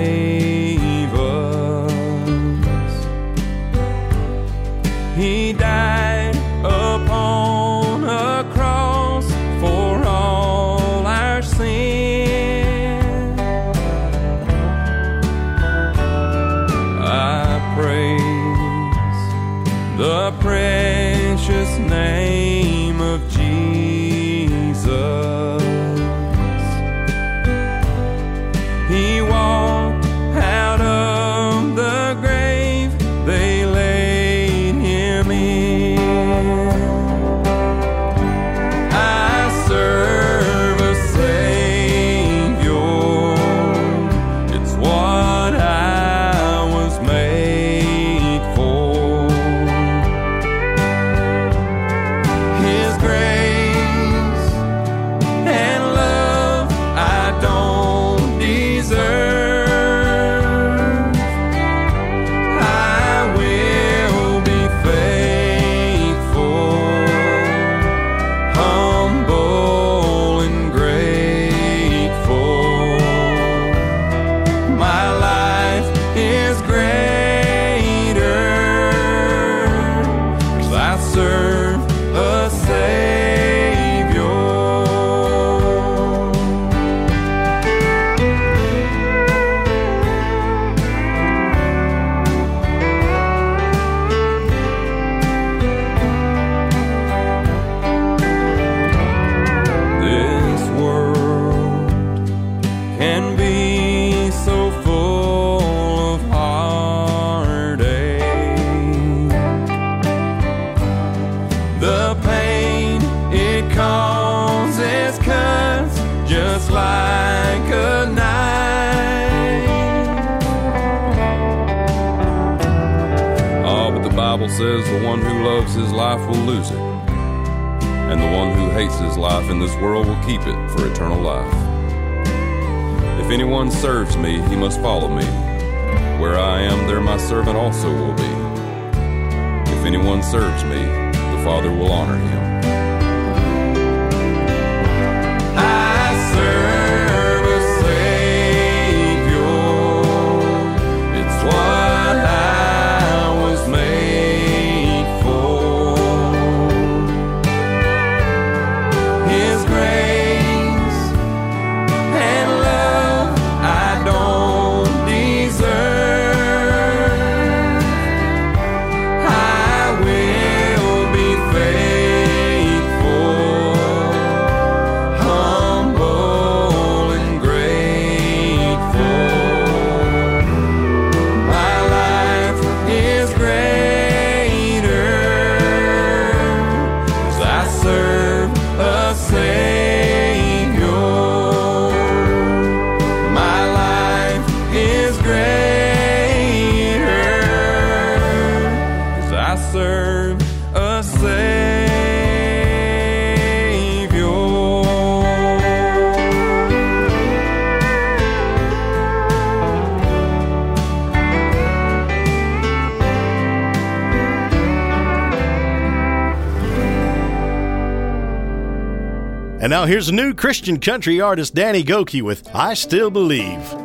Now 219.82 219.88
here's 219.88 220.12
new 220.12 220.32
Christian 220.32 220.78
country 220.78 221.20
artist 221.20 221.56
Danny 221.56 221.82
Goki 221.82 222.22
with 222.22 222.48
I 222.54 222.74
Still 222.74 223.10
Believe. 223.10 223.81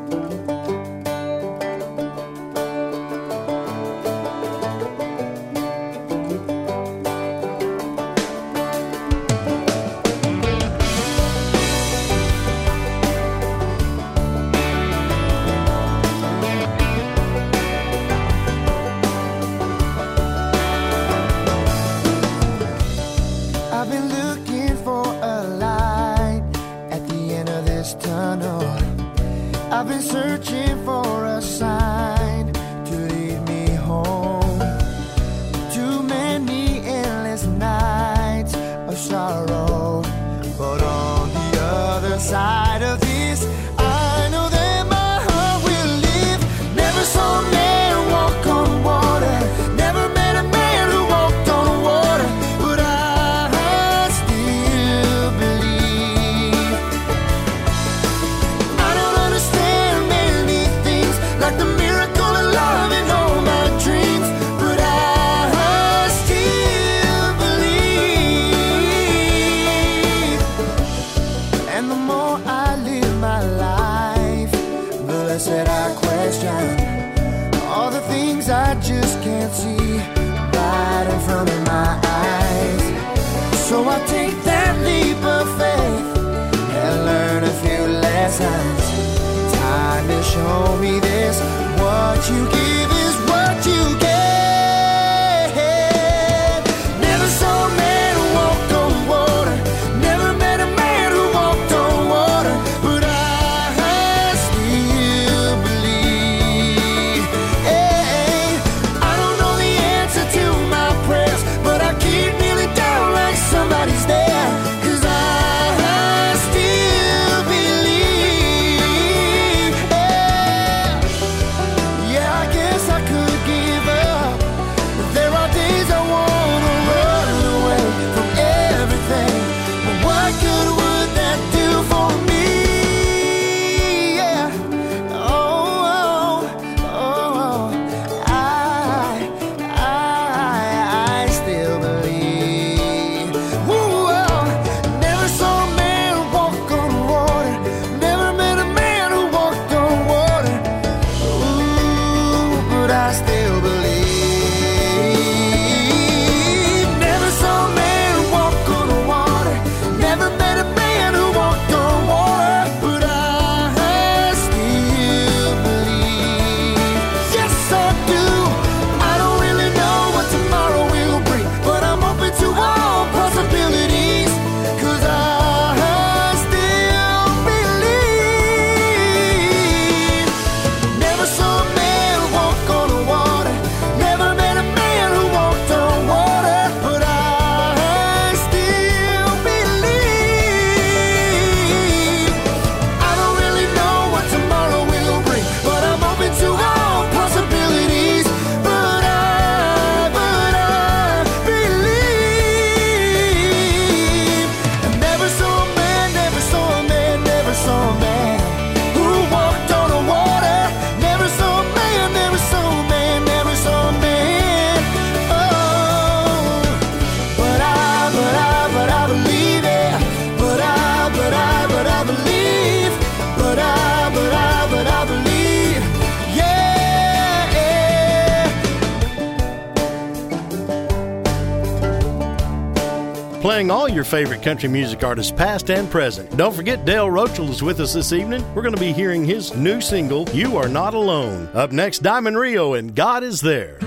Favorite 234.08 234.42
country 234.42 234.70
music 234.70 235.04
artists, 235.04 235.32
past 235.32 235.70
and 235.70 235.90
present. 235.92 236.36
Don't 236.38 236.56
forget 236.56 236.86
Dale 236.86 237.08
Rochel 237.08 237.50
is 237.50 237.62
with 237.62 237.80
us 237.80 237.94
this 237.94 238.14
evening. 238.14 238.44
We're 238.56 238.64
going 238.64 238.76
to 238.76 238.80
be 238.80 238.94
hearing 238.94 239.24
his 239.24 239.56
new 239.56 239.82
single, 239.82 240.28
You 240.30 240.58
Are 240.58 240.70
Not 240.70 240.94
Alone. 240.94 241.50
Up 241.54 241.72
next, 241.72 242.00
Diamond 242.00 242.38
Rio 242.38 242.74
and 242.74 242.96
God 242.96 243.24
is 243.24 243.42
There. 243.42 243.78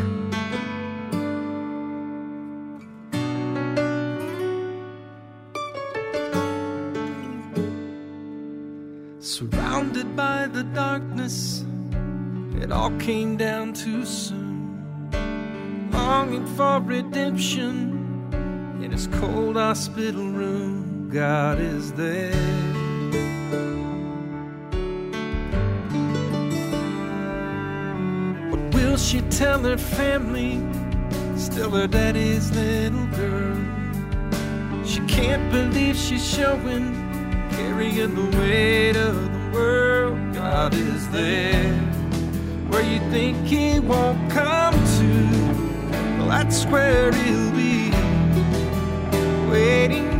Hospital 19.90 20.30
room, 20.30 21.10
God 21.12 21.58
is 21.58 21.92
there. 21.94 22.32
What 28.50 28.74
will 28.74 28.96
she 28.96 29.20
tell 29.22 29.58
her 29.64 29.76
family? 29.76 30.62
Still 31.36 31.70
her 31.70 31.88
daddy's 31.88 32.52
little 32.52 33.06
girl. 33.16 33.58
She 34.84 35.00
can't 35.06 35.50
believe 35.50 35.96
she's 35.96 36.24
showing 36.24 36.94
carrying 37.50 38.14
the 38.14 38.38
weight 38.38 38.96
of 38.96 39.16
the 39.24 39.50
world. 39.52 40.34
God 40.34 40.72
is 40.72 41.08
there 41.10 41.74
where 42.68 42.82
you 42.82 43.00
think 43.10 43.36
He 43.44 43.80
won't 43.80 44.30
come 44.30 44.74
to. 44.74 46.18
Well, 46.18 46.28
that's 46.28 46.64
where 46.66 47.12
He'll 47.12 47.50
be 47.50 47.89
waiting 49.50 50.19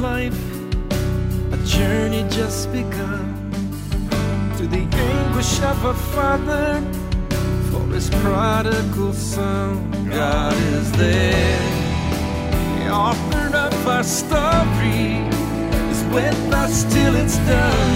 life, 0.00 0.40
a 1.52 1.58
journey 1.66 2.24
just 2.30 2.72
begun. 2.72 3.36
To 4.56 4.66
the 4.66 4.82
anguish 4.96 5.60
of 5.60 5.84
a 5.84 5.94
father 5.94 6.80
for 7.70 7.86
his 7.94 8.08
prodigal 8.08 9.12
son, 9.12 10.08
God 10.08 10.56
is 10.74 10.90
there. 10.92 11.60
The 12.78 12.90
author 12.90 13.56
of 13.56 13.88
our 13.88 14.02
story 14.02 15.28
is 15.92 16.02
with 16.14 16.54
us 16.54 16.84
till 16.94 17.14
it's 17.16 17.36
done. 17.38 17.92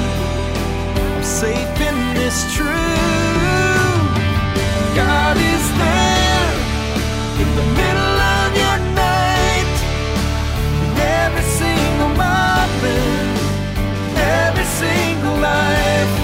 I'm 1.17 1.25
safe 1.25 1.81
in 1.89 2.15
this 2.15 2.55
truth. 2.55 2.69
God 4.95 5.37
is 5.39 5.65
there 5.83 6.53
in 7.41 7.49
the 7.57 7.67
middle 7.79 7.94
single 14.85 15.37
life. 15.41 16.24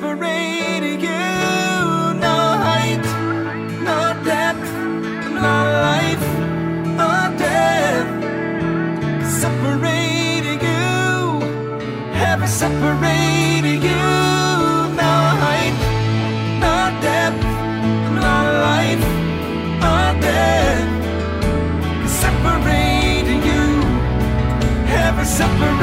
Separate 0.00 1.00
you. 1.02 1.24
No 2.24 2.36
height, 2.66 3.04
no 3.88 3.98
depth, 4.24 4.72
no 5.44 5.56
life 5.88 6.26
or 7.06 7.24
death 7.36 8.08
separate 9.40 10.48
you, 10.66 11.42
ever 12.30 12.46
separate 12.46 13.66
you. 13.88 14.02
No 15.02 15.12
height, 15.44 15.78
no 16.64 16.76
depth, 17.06 17.44
no 18.24 18.36
life 18.68 19.04
death 20.20 20.88
separate 22.08 23.30
you, 23.48 23.64
separate 25.24 25.79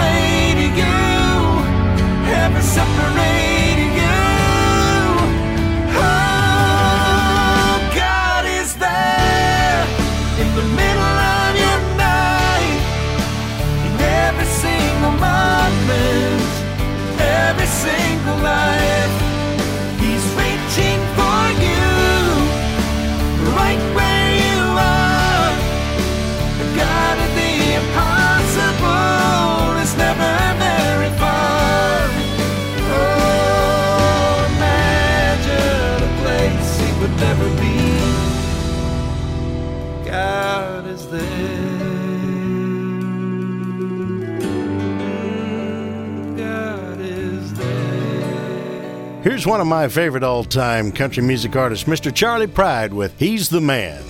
one 49.48 49.62
of 49.62 49.68
my 49.68 49.88
favorite 49.88 50.24
all 50.24 50.44
time 50.44 50.92
country 50.92 51.24
music 51.24 51.56
artists, 51.56 51.86
Mr. 51.86 52.14
Charley 52.14 52.48
Pride, 52.48 52.94
with 52.94 53.18
He's 53.18 53.48
the 53.48 53.62
Man. 53.62 54.04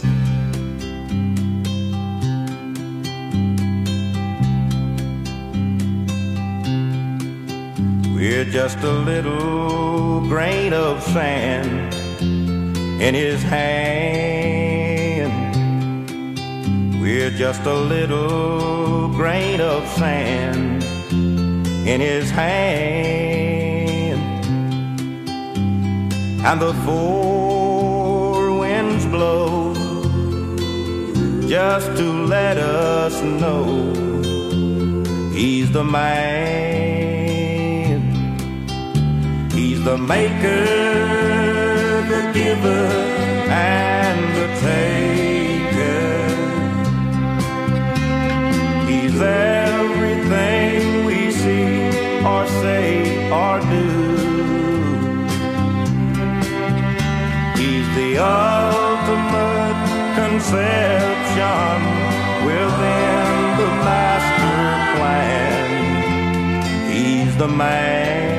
We're 8.16 8.46
just 8.46 8.80
a 8.80 8.92
little 8.92 10.22
grain 10.28 10.74
of 10.74 11.04
sand 11.04 11.94
in 13.00 13.14
his 13.14 13.44
hand. 13.44 13.94
We're 17.00 17.30
just 17.30 17.62
a 17.62 17.76
little 17.76 19.10
grain 19.10 19.62
of 19.62 19.88
sand 19.90 20.84
in 21.88 22.02
his 22.02 22.32
hand 22.32 23.57
and 26.46 26.62
the 26.62 26.74
four 26.86 28.58
winds 28.60 29.06
blow 29.06 29.74
just 31.48 31.88
to 31.98 32.26
let 32.26 32.58
us 32.58 33.22
know 33.22 33.66
he's 35.34 35.72
the 35.72 35.84
man. 35.84 36.38
He's 39.52 39.84
the 39.84 39.98
maker 39.98 41.28
the 42.08 42.32
giver 42.34 42.88
and 43.50 44.20
the 44.38 44.48
taker. 44.62 46.12
He's 48.88 49.20
everything 49.22 51.06
we 51.06 51.32
see 51.32 52.24
or 52.26 52.48
say 52.62 53.30
or 53.30 53.60
do. 53.72 53.87
Ultimate 58.18 59.80
conception 60.16 61.78
within 62.46 63.58
the 63.60 63.70
master 63.88 64.60
plan. 64.98 66.92
He's 66.92 67.38
the 67.38 67.48
man. 67.48 68.38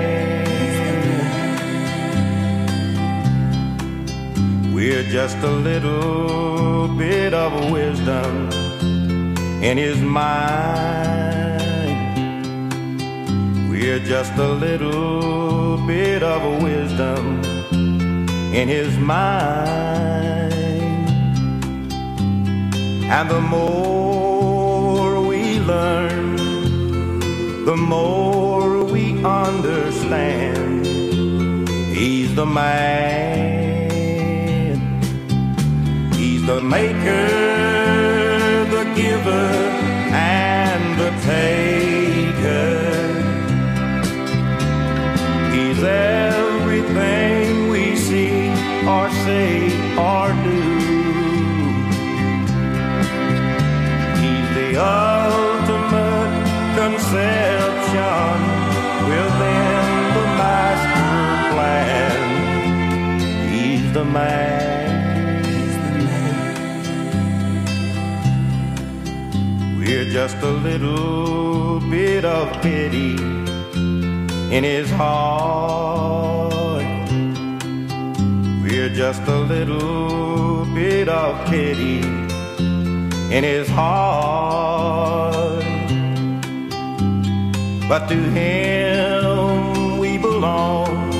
We're 4.74 5.05
just 5.05 5.39
a 5.39 5.51
little 5.51 6.89
bit 6.89 7.35
of 7.35 7.70
wisdom 7.70 8.51
in 9.62 9.76
his 9.76 9.99
mind. 10.01 10.99
We're 13.70 13.99
just 14.01 14.35
a 14.35 14.49
little 14.49 15.79
bit 15.87 16.22
of 16.22 16.62
wisdom 16.62 17.47
in 18.59 18.66
his 18.66 18.98
mind. 18.98 20.52
And 23.16 23.30
the 23.30 23.40
more 23.40 25.22
we 25.22 25.61
learn, 25.61 26.36
the 27.64 27.76
more 27.76 28.82
we 28.84 29.24
understand. 29.24 30.86
He's 31.96 32.34
the 32.34 32.46
man. 32.46 33.61
He's 36.14 36.44
the 36.44 36.61
maker, 36.61 37.28
the 38.74 38.84
giver, 39.00 39.50
and 40.12 40.98
the 41.02 41.11
taker. 41.30 42.78
He's 45.54 45.80
or 45.84 46.38
say 49.29 49.57
or 50.09 50.26
do. 50.47 50.61
He's 54.22 54.49
the 54.59 54.70
ultimate 54.99 56.35
conception 56.81 58.37
within 59.12 59.83
the 60.16 60.26
master 60.43 61.12
plan. 61.53 62.18
He's 63.53 63.87
the 63.99 64.07
man. 64.16 64.89
We're 69.79 70.11
just 70.18 70.39
a 70.53 70.55
little 70.68 71.81
bit 71.97 72.24
of 72.24 72.45
pity 72.62 73.12
in 74.57 74.62
his 74.72 74.89
heart. 74.91 76.57
Just 78.95 79.22
a 79.28 79.39
little 79.39 80.64
bit 80.74 81.09
of 81.09 81.47
pity 81.49 81.99
in 83.34 83.45
his 83.45 83.68
heart. 83.68 85.62
But 87.89 88.09
to 88.09 88.16
him 88.16 89.99
we 89.99 90.18
belong, 90.18 91.11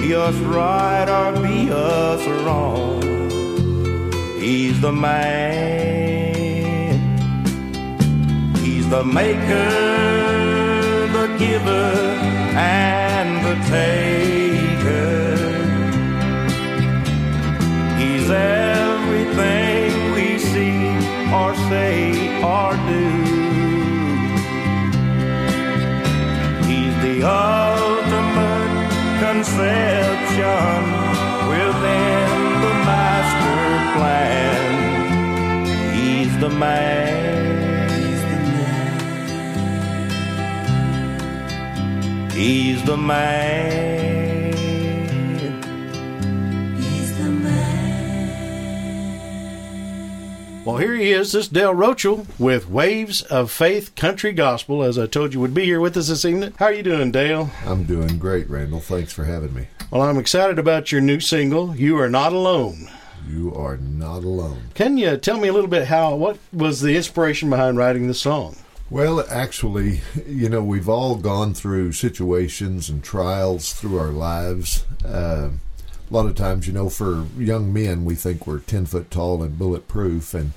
be 0.00 0.14
us 0.14 0.36
right 0.36 1.08
or 1.08 1.32
be 1.42 1.70
us 1.72 2.24
wrong. 2.44 3.02
He's 4.38 4.80
the 4.80 4.92
man. 4.92 6.20
He's 8.58 8.88
the 8.88 9.02
maker, 9.02 9.70
the 11.08 11.26
giver, 11.36 11.96
and 12.54 13.44
the 13.44 13.56
taker. 13.68 14.19
Everything 18.30 20.12
we 20.14 20.38
see 20.38 20.78
or 21.32 21.54
say 21.68 22.40
or 22.42 22.72
do. 22.88 23.06
He's 26.68 26.94
the 27.06 27.16
ultimate 27.24 28.74
conception 29.24 30.82
within 31.52 32.28
the 32.64 32.74
master 32.90 33.62
plan. 33.96 34.60
He's 35.94 36.32
the 36.38 36.50
man. 36.50 37.30
He's 42.30 42.80
the 42.84 42.96
man. 42.96 43.59
Here 50.80 50.94
he 50.94 51.12
is, 51.12 51.32
this 51.32 51.46
Dale 51.46 51.74
Rochel 51.74 52.26
with 52.38 52.70
Waves 52.70 53.20
of 53.22 53.50
Faith 53.50 53.94
Country 53.96 54.32
Gospel, 54.32 54.82
as 54.82 54.98
I 54.98 55.06
told 55.06 55.34
you 55.34 55.40
would 55.40 55.52
be 55.52 55.66
here 55.66 55.78
with 55.78 55.94
us 55.96 56.08
this 56.08 56.24
evening. 56.24 56.54
How 56.58 56.66
are 56.66 56.72
you 56.72 56.82
doing, 56.82 57.12
Dale? 57.12 57.50
I'm 57.66 57.84
doing 57.84 58.18
great, 58.18 58.48
Randall. 58.48 58.80
Thanks 58.80 59.12
for 59.12 59.24
having 59.24 59.52
me. 59.52 59.66
Well, 59.90 60.00
I'm 60.00 60.16
excited 60.16 60.58
about 60.58 60.90
your 60.90 61.02
new 61.02 61.20
single, 61.20 61.76
You 61.76 61.98
Are 61.98 62.08
Not 62.08 62.32
Alone. 62.32 62.88
You 63.28 63.54
are 63.54 63.76
not 63.76 64.24
alone. 64.24 64.70
Can 64.74 64.96
you 64.96 65.18
tell 65.18 65.38
me 65.38 65.48
a 65.48 65.52
little 65.52 65.68
bit 65.68 65.88
how, 65.88 66.16
what 66.16 66.38
was 66.50 66.80
the 66.80 66.96
inspiration 66.96 67.50
behind 67.50 67.76
writing 67.76 68.06
the 68.06 68.14
song? 68.14 68.56
Well, 68.88 69.24
actually, 69.28 70.00
you 70.26 70.48
know, 70.48 70.64
we've 70.64 70.88
all 70.88 71.16
gone 71.16 71.52
through 71.52 71.92
situations 71.92 72.88
and 72.88 73.04
trials 73.04 73.74
through 73.74 73.98
our 73.98 74.08
lives. 74.08 74.86
Uh, 75.04 75.50
a 76.10 76.14
lot 76.14 76.26
of 76.26 76.34
times, 76.34 76.66
you 76.66 76.72
know, 76.72 76.88
for 76.88 77.26
young 77.38 77.72
men, 77.72 78.04
we 78.04 78.14
think 78.14 78.46
we're 78.46 78.58
10 78.60 78.86
foot 78.86 79.10
tall 79.10 79.42
and 79.42 79.58
bulletproof. 79.58 80.34
And 80.34 80.52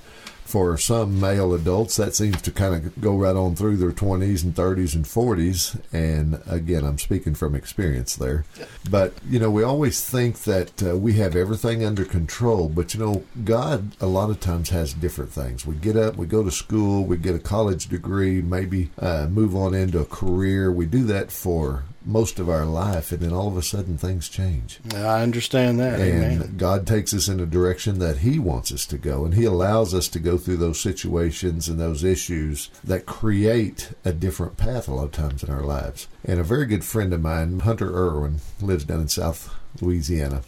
for 0.54 0.78
some 0.78 1.20
male 1.20 1.51
adults, 1.56 1.95
that 1.95 2.14
seems 2.14 2.39
to 2.39 2.51
kind 2.51 2.76
of 2.76 3.01
go 3.01 3.18
right 3.18 3.36
on 3.36 3.56
through 3.56 3.76
their 3.76 3.91
20s 3.91 4.43
and 4.43 4.54
30s 4.54 4.93
and 4.93 5.04
40s. 5.04 5.82
And 5.91 6.43
again, 6.45 6.86
I'm 6.86 6.99
speaking 6.99 7.34
from 7.34 7.56
experience 7.56 8.16
there. 8.16 8.45
But, 8.88 9.16
you 9.28 9.39
know, 9.39 9.49
we 9.49 9.64
always 9.64 10.08
think 10.08 10.43
that 10.43 10.84
uh, 10.84 10.95
we 10.95 11.14
have 11.14 11.36
everything 11.36 11.84
under 11.84 12.06
control. 12.06 12.70
But, 12.70 12.93
you 12.93 12.99
know, 12.99 13.24
God 13.43 13.99
a 13.99 14.06
lot 14.06 14.30
of 14.30 14.39
times 14.39 14.70
has 14.70 14.93
different 14.93 15.32
things. 15.32 15.66
We 15.66 15.74
get 15.74 15.97
up, 15.97 16.18
we 16.18 16.28
go 16.28 16.43
to 16.43 16.51
school, 16.51 17.04
we 17.04 17.18
get 17.18 17.34
a 17.34 17.39
college 17.39 17.88
degree, 17.88 18.43
maybe 18.43 18.91
uh, 18.99 19.26
move 19.32 19.56
on 19.56 19.74
into 19.74 20.01
a 20.01 20.06
career. 20.06 20.72
We 20.72 20.86
do 20.86 21.04
that 21.06 21.32
for 21.32 21.84
most 22.06 22.39
of 22.39 22.49
our 22.49 22.66
life, 22.66 23.12
and 23.12 23.22
then 23.22 23.34
all 23.34 23.47
of 23.47 23.58
a 23.58 23.62
sudden 23.62 23.97
things 23.97 24.30
change. 24.30 24.80
I 24.93 25.22
understand 25.22 25.80
that. 25.80 25.99
And 25.99 26.41
Amen. 26.41 26.58
God 26.58 26.86
takes 26.86 27.14
us 27.14 27.28
in 27.28 27.39
a 27.39 27.45
direction 27.45 27.99
that 27.99 28.20
He 28.20 28.39
wants 28.39 28.72
us 28.72 28.86
to 28.88 28.97
go, 28.97 29.26
and 29.26 29.34
He 29.34 29.45
allows 29.45 29.93
us 29.93 30.08
to 30.10 30.20
go 30.20 30.38
through 30.38 30.58
those 30.58 30.80
situations 30.80 31.68
and 31.68 31.80
those 31.80 32.04
issues 32.04 32.70
that 32.84 33.06
create 33.06 33.91
a 34.04 34.14
different 34.14 34.58
path 34.58 34.88
a 34.88 34.93
lot 34.93 35.06
of 35.06 35.12
times 35.12 35.43
in 35.43 35.54
our 35.54 35.64
lives. 35.64 36.08
And 36.24 36.39
a 36.39 36.43
very 36.43 36.66
good 36.66 36.84
friend 36.84 37.14
of 37.14 37.22
mine, 37.22 37.60
Hunter 37.62 37.93
Irwin, 37.93 38.41
lives 38.62 38.86
down 38.86 39.01
in 39.01 39.08
South 39.08 39.54
Louisiana 39.82 40.43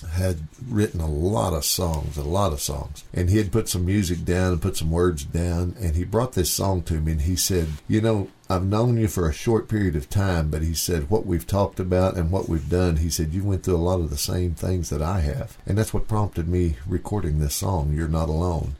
had 0.00 0.40
written 0.68 1.00
a 1.00 1.10
lot 1.10 1.52
of 1.52 1.64
songs, 1.64 2.16
a 2.16 2.22
lot 2.22 2.52
of 2.52 2.60
songs. 2.60 3.04
And 3.12 3.30
he 3.30 3.38
had 3.38 3.52
put 3.52 3.68
some 3.68 3.84
music 3.84 4.24
down 4.24 4.52
and 4.52 4.62
put 4.62 4.76
some 4.76 4.90
words 4.90 5.24
down. 5.24 5.74
And 5.80 5.96
he 5.96 6.04
brought 6.04 6.32
this 6.32 6.50
song 6.50 6.82
to 6.82 7.00
me 7.00 7.12
and 7.12 7.20
he 7.22 7.36
said, 7.36 7.68
You 7.86 8.00
know, 8.00 8.28
I've 8.48 8.64
known 8.64 8.96
you 8.96 9.08
for 9.08 9.28
a 9.28 9.32
short 9.32 9.68
period 9.68 9.96
of 9.96 10.08
time, 10.08 10.50
but 10.50 10.62
he 10.62 10.74
said, 10.74 11.10
What 11.10 11.26
we've 11.26 11.46
talked 11.46 11.80
about 11.80 12.16
and 12.16 12.30
what 12.30 12.48
we've 12.48 12.68
done, 12.68 12.96
he 12.96 13.10
said, 13.10 13.32
You 13.32 13.44
went 13.44 13.62
through 13.62 13.76
a 13.76 13.78
lot 13.78 14.00
of 14.00 14.10
the 14.10 14.16
same 14.16 14.54
things 14.54 14.90
that 14.90 15.02
I 15.02 15.20
have. 15.20 15.56
And 15.66 15.76
that's 15.76 15.94
what 15.94 16.08
prompted 16.08 16.48
me 16.48 16.76
recording 16.86 17.38
this 17.38 17.54
song, 17.54 17.92
You're 17.92 18.08
Not 18.08 18.28
Alone. 18.28 18.76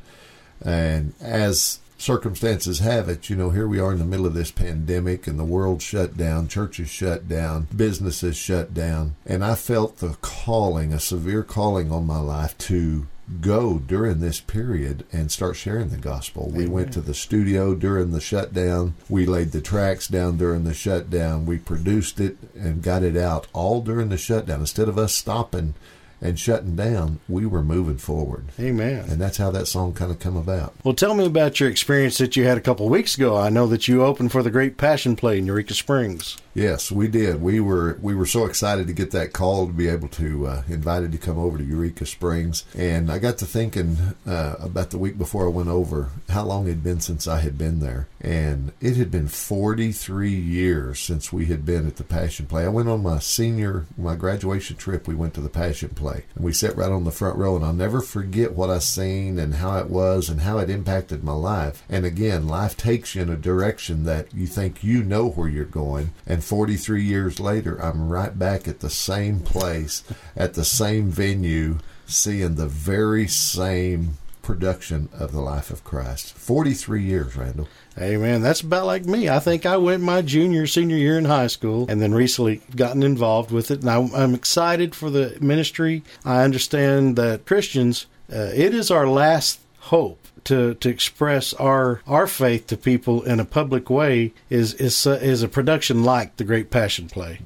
And 0.64 1.14
as 1.20 1.80
circumstances 1.98 2.78
have 2.78 3.08
it, 3.08 3.28
you 3.28 3.36
know, 3.36 3.50
here 3.50 3.66
we 3.66 3.80
are 3.80 3.92
in 3.92 3.98
the 3.98 4.04
middle 4.04 4.26
of 4.26 4.34
this 4.34 4.50
pandemic 4.50 5.26
and 5.26 5.38
the 5.38 5.44
world 5.44 5.82
shut 5.82 6.16
down, 6.16 6.48
churches 6.48 6.88
shut 6.88 7.28
down, 7.28 7.68
businesses 7.74 8.36
shut 8.36 8.72
down. 8.72 9.16
And 9.26 9.44
I 9.44 9.54
felt 9.54 9.98
the 9.98 10.16
calling, 10.20 10.92
a 10.92 11.00
severe 11.00 11.42
calling 11.42 11.92
on 11.92 12.06
my 12.06 12.20
life 12.20 12.56
to 12.58 13.06
go 13.40 13.78
during 13.78 14.20
this 14.20 14.40
period 14.40 15.04
and 15.12 15.30
start 15.30 15.56
sharing 15.56 15.90
the 15.90 15.98
gospel. 15.98 16.50
We 16.50 16.66
went 16.66 16.92
to 16.94 17.00
the 17.00 17.14
studio 17.14 17.74
during 17.74 18.12
the 18.12 18.20
shutdown. 18.20 18.94
We 19.08 19.26
laid 19.26 19.52
the 19.52 19.60
tracks 19.60 20.08
down 20.08 20.38
during 20.38 20.64
the 20.64 20.72
shutdown. 20.72 21.44
We 21.44 21.58
produced 21.58 22.20
it 22.20 22.38
and 22.54 22.82
got 22.82 23.02
it 23.02 23.16
out 23.16 23.46
all 23.52 23.82
during 23.82 24.08
the 24.08 24.16
shutdown. 24.16 24.60
Instead 24.60 24.88
of 24.88 24.96
us 24.96 25.14
stopping 25.14 25.74
and 26.20 26.38
shutting 26.38 26.76
down, 26.76 27.20
we 27.28 27.46
were 27.46 27.62
moving 27.62 27.98
forward. 27.98 28.46
Amen. 28.58 29.04
And 29.08 29.20
that's 29.20 29.36
how 29.36 29.50
that 29.52 29.66
song 29.66 29.92
kind 29.92 30.10
of 30.10 30.18
come 30.18 30.36
about. 30.36 30.74
Well, 30.84 30.94
tell 30.94 31.14
me 31.14 31.26
about 31.26 31.60
your 31.60 31.68
experience 31.68 32.18
that 32.18 32.36
you 32.36 32.44
had 32.44 32.58
a 32.58 32.62
couple 32.62 32.88
weeks 32.88 33.16
ago. 33.16 33.36
I 33.36 33.50
know 33.50 33.66
that 33.68 33.88
you 33.88 34.04
opened 34.04 34.32
for 34.32 34.42
the 34.42 34.50
Great 34.50 34.76
Passion 34.76 35.16
Play 35.16 35.38
in 35.38 35.46
Eureka 35.46 35.74
Springs. 35.74 36.36
Yes, 36.58 36.90
we 36.90 37.06
did. 37.06 37.40
We 37.40 37.60
were 37.60 37.98
we 38.02 38.16
were 38.16 38.26
so 38.26 38.44
excited 38.44 38.88
to 38.88 38.92
get 38.92 39.12
that 39.12 39.32
call 39.32 39.68
to 39.68 39.72
be 39.72 39.86
able 39.86 40.08
to 40.08 40.48
uh, 40.48 40.62
invited 40.68 41.12
to 41.12 41.18
come 41.18 41.38
over 41.38 41.56
to 41.56 41.62
Eureka 41.62 42.04
Springs, 42.04 42.64
and 42.76 43.12
I 43.12 43.18
got 43.20 43.38
to 43.38 43.46
thinking 43.46 43.96
uh, 44.26 44.56
about 44.58 44.90
the 44.90 44.98
week 44.98 45.16
before 45.16 45.44
I 45.44 45.50
went 45.50 45.68
over 45.68 46.10
how 46.30 46.42
long 46.42 46.66
it 46.66 46.70
had 46.70 46.82
been 46.82 46.98
since 46.98 47.28
I 47.28 47.38
had 47.40 47.58
been 47.58 47.78
there, 47.78 48.08
and 48.20 48.72
it 48.80 48.96
had 48.96 49.08
been 49.08 49.28
43 49.28 50.30
years 50.30 50.98
since 50.98 51.32
we 51.32 51.46
had 51.46 51.64
been 51.64 51.86
at 51.86 51.94
the 51.94 52.02
Passion 52.02 52.46
Play. 52.46 52.64
I 52.64 52.70
went 52.70 52.88
on 52.88 53.04
my 53.04 53.20
senior 53.20 53.86
my 53.96 54.16
graduation 54.16 54.76
trip. 54.76 55.06
We 55.06 55.14
went 55.14 55.34
to 55.34 55.40
the 55.40 55.48
Passion 55.48 55.90
Play, 55.90 56.07
and 56.08 56.44
we 56.44 56.52
sat 56.52 56.76
right 56.76 56.90
on 56.90 57.04
the 57.04 57.10
front 57.10 57.36
row, 57.36 57.56
and 57.56 57.64
I'll 57.64 57.72
never 57.72 58.00
forget 58.00 58.52
what 58.52 58.70
I 58.70 58.78
seen 58.78 59.38
and 59.38 59.54
how 59.54 59.78
it 59.78 59.88
was 59.88 60.28
and 60.28 60.40
how 60.40 60.58
it 60.58 60.70
impacted 60.70 61.22
my 61.22 61.32
life. 61.32 61.82
And 61.88 62.04
again, 62.04 62.48
life 62.48 62.76
takes 62.76 63.14
you 63.14 63.22
in 63.22 63.28
a 63.28 63.36
direction 63.36 64.04
that 64.04 64.32
you 64.34 64.46
think 64.46 64.84
you 64.84 65.02
know 65.02 65.28
where 65.28 65.48
you're 65.48 65.64
going, 65.64 66.12
and 66.26 66.42
43 66.42 67.02
years 67.02 67.40
later, 67.40 67.76
I'm 67.82 68.08
right 68.08 68.36
back 68.38 68.68
at 68.68 68.80
the 68.80 68.90
same 68.90 69.40
place, 69.40 70.02
at 70.36 70.54
the 70.54 70.64
same 70.64 71.10
venue, 71.10 71.78
seeing 72.06 72.54
the 72.54 72.68
very 72.68 73.28
same 73.28 74.18
production 74.48 75.10
of 75.12 75.30
the 75.30 75.42
life 75.42 75.70
of 75.70 75.84
Christ. 75.84 76.32
43 76.32 77.02
years, 77.02 77.36
Randall. 77.36 77.68
Hey 77.94 78.16
man, 78.16 78.40
that's 78.40 78.62
about 78.62 78.86
like 78.86 79.04
me. 79.04 79.28
I 79.28 79.40
think 79.40 79.66
I 79.66 79.76
went 79.76 80.02
my 80.02 80.22
junior, 80.22 80.66
senior 80.66 80.96
year 80.96 81.18
in 81.18 81.26
high 81.26 81.48
school, 81.48 81.84
and 81.90 82.00
then 82.00 82.14
recently 82.14 82.62
gotten 82.74 83.02
involved 83.02 83.50
with 83.50 83.70
it. 83.70 83.82
And 83.82 83.90
I, 83.90 83.98
I'm 84.16 84.34
excited 84.34 84.94
for 84.94 85.10
the 85.10 85.36
ministry. 85.42 86.02
I 86.24 86.44
understand 86.44 87.16
that 87.16 87.44
Christians, 87.44 88.06
uh, 88.32 88.50
it 88.54 88.72
is 88.72 88.90
our 88.90 89.06
last 89.06 89.60
hope 89.80 90.26
to 90.44 90.72
to 90.76 90.88
express 90.88 91.52
our 91.52 92.00
our 92.06 92.26
faith 92.26 92.68
to 92.68 92.78
people 92.78 93.22
in 93.24 93.40
a 93.40 93.44
public 93.44 93.90
way 93.90 94.32
is 94.48 94.72
is 94.74 95.06
uh, 95.06 95.18
is 95.20 95.42
a 95.42 95.48
production 95.48 96.04
like 96.04 96.38
the 96.38 96.44
Great 96.44 96.70
Passion 96.70 97.06
Play. 97.10 97.40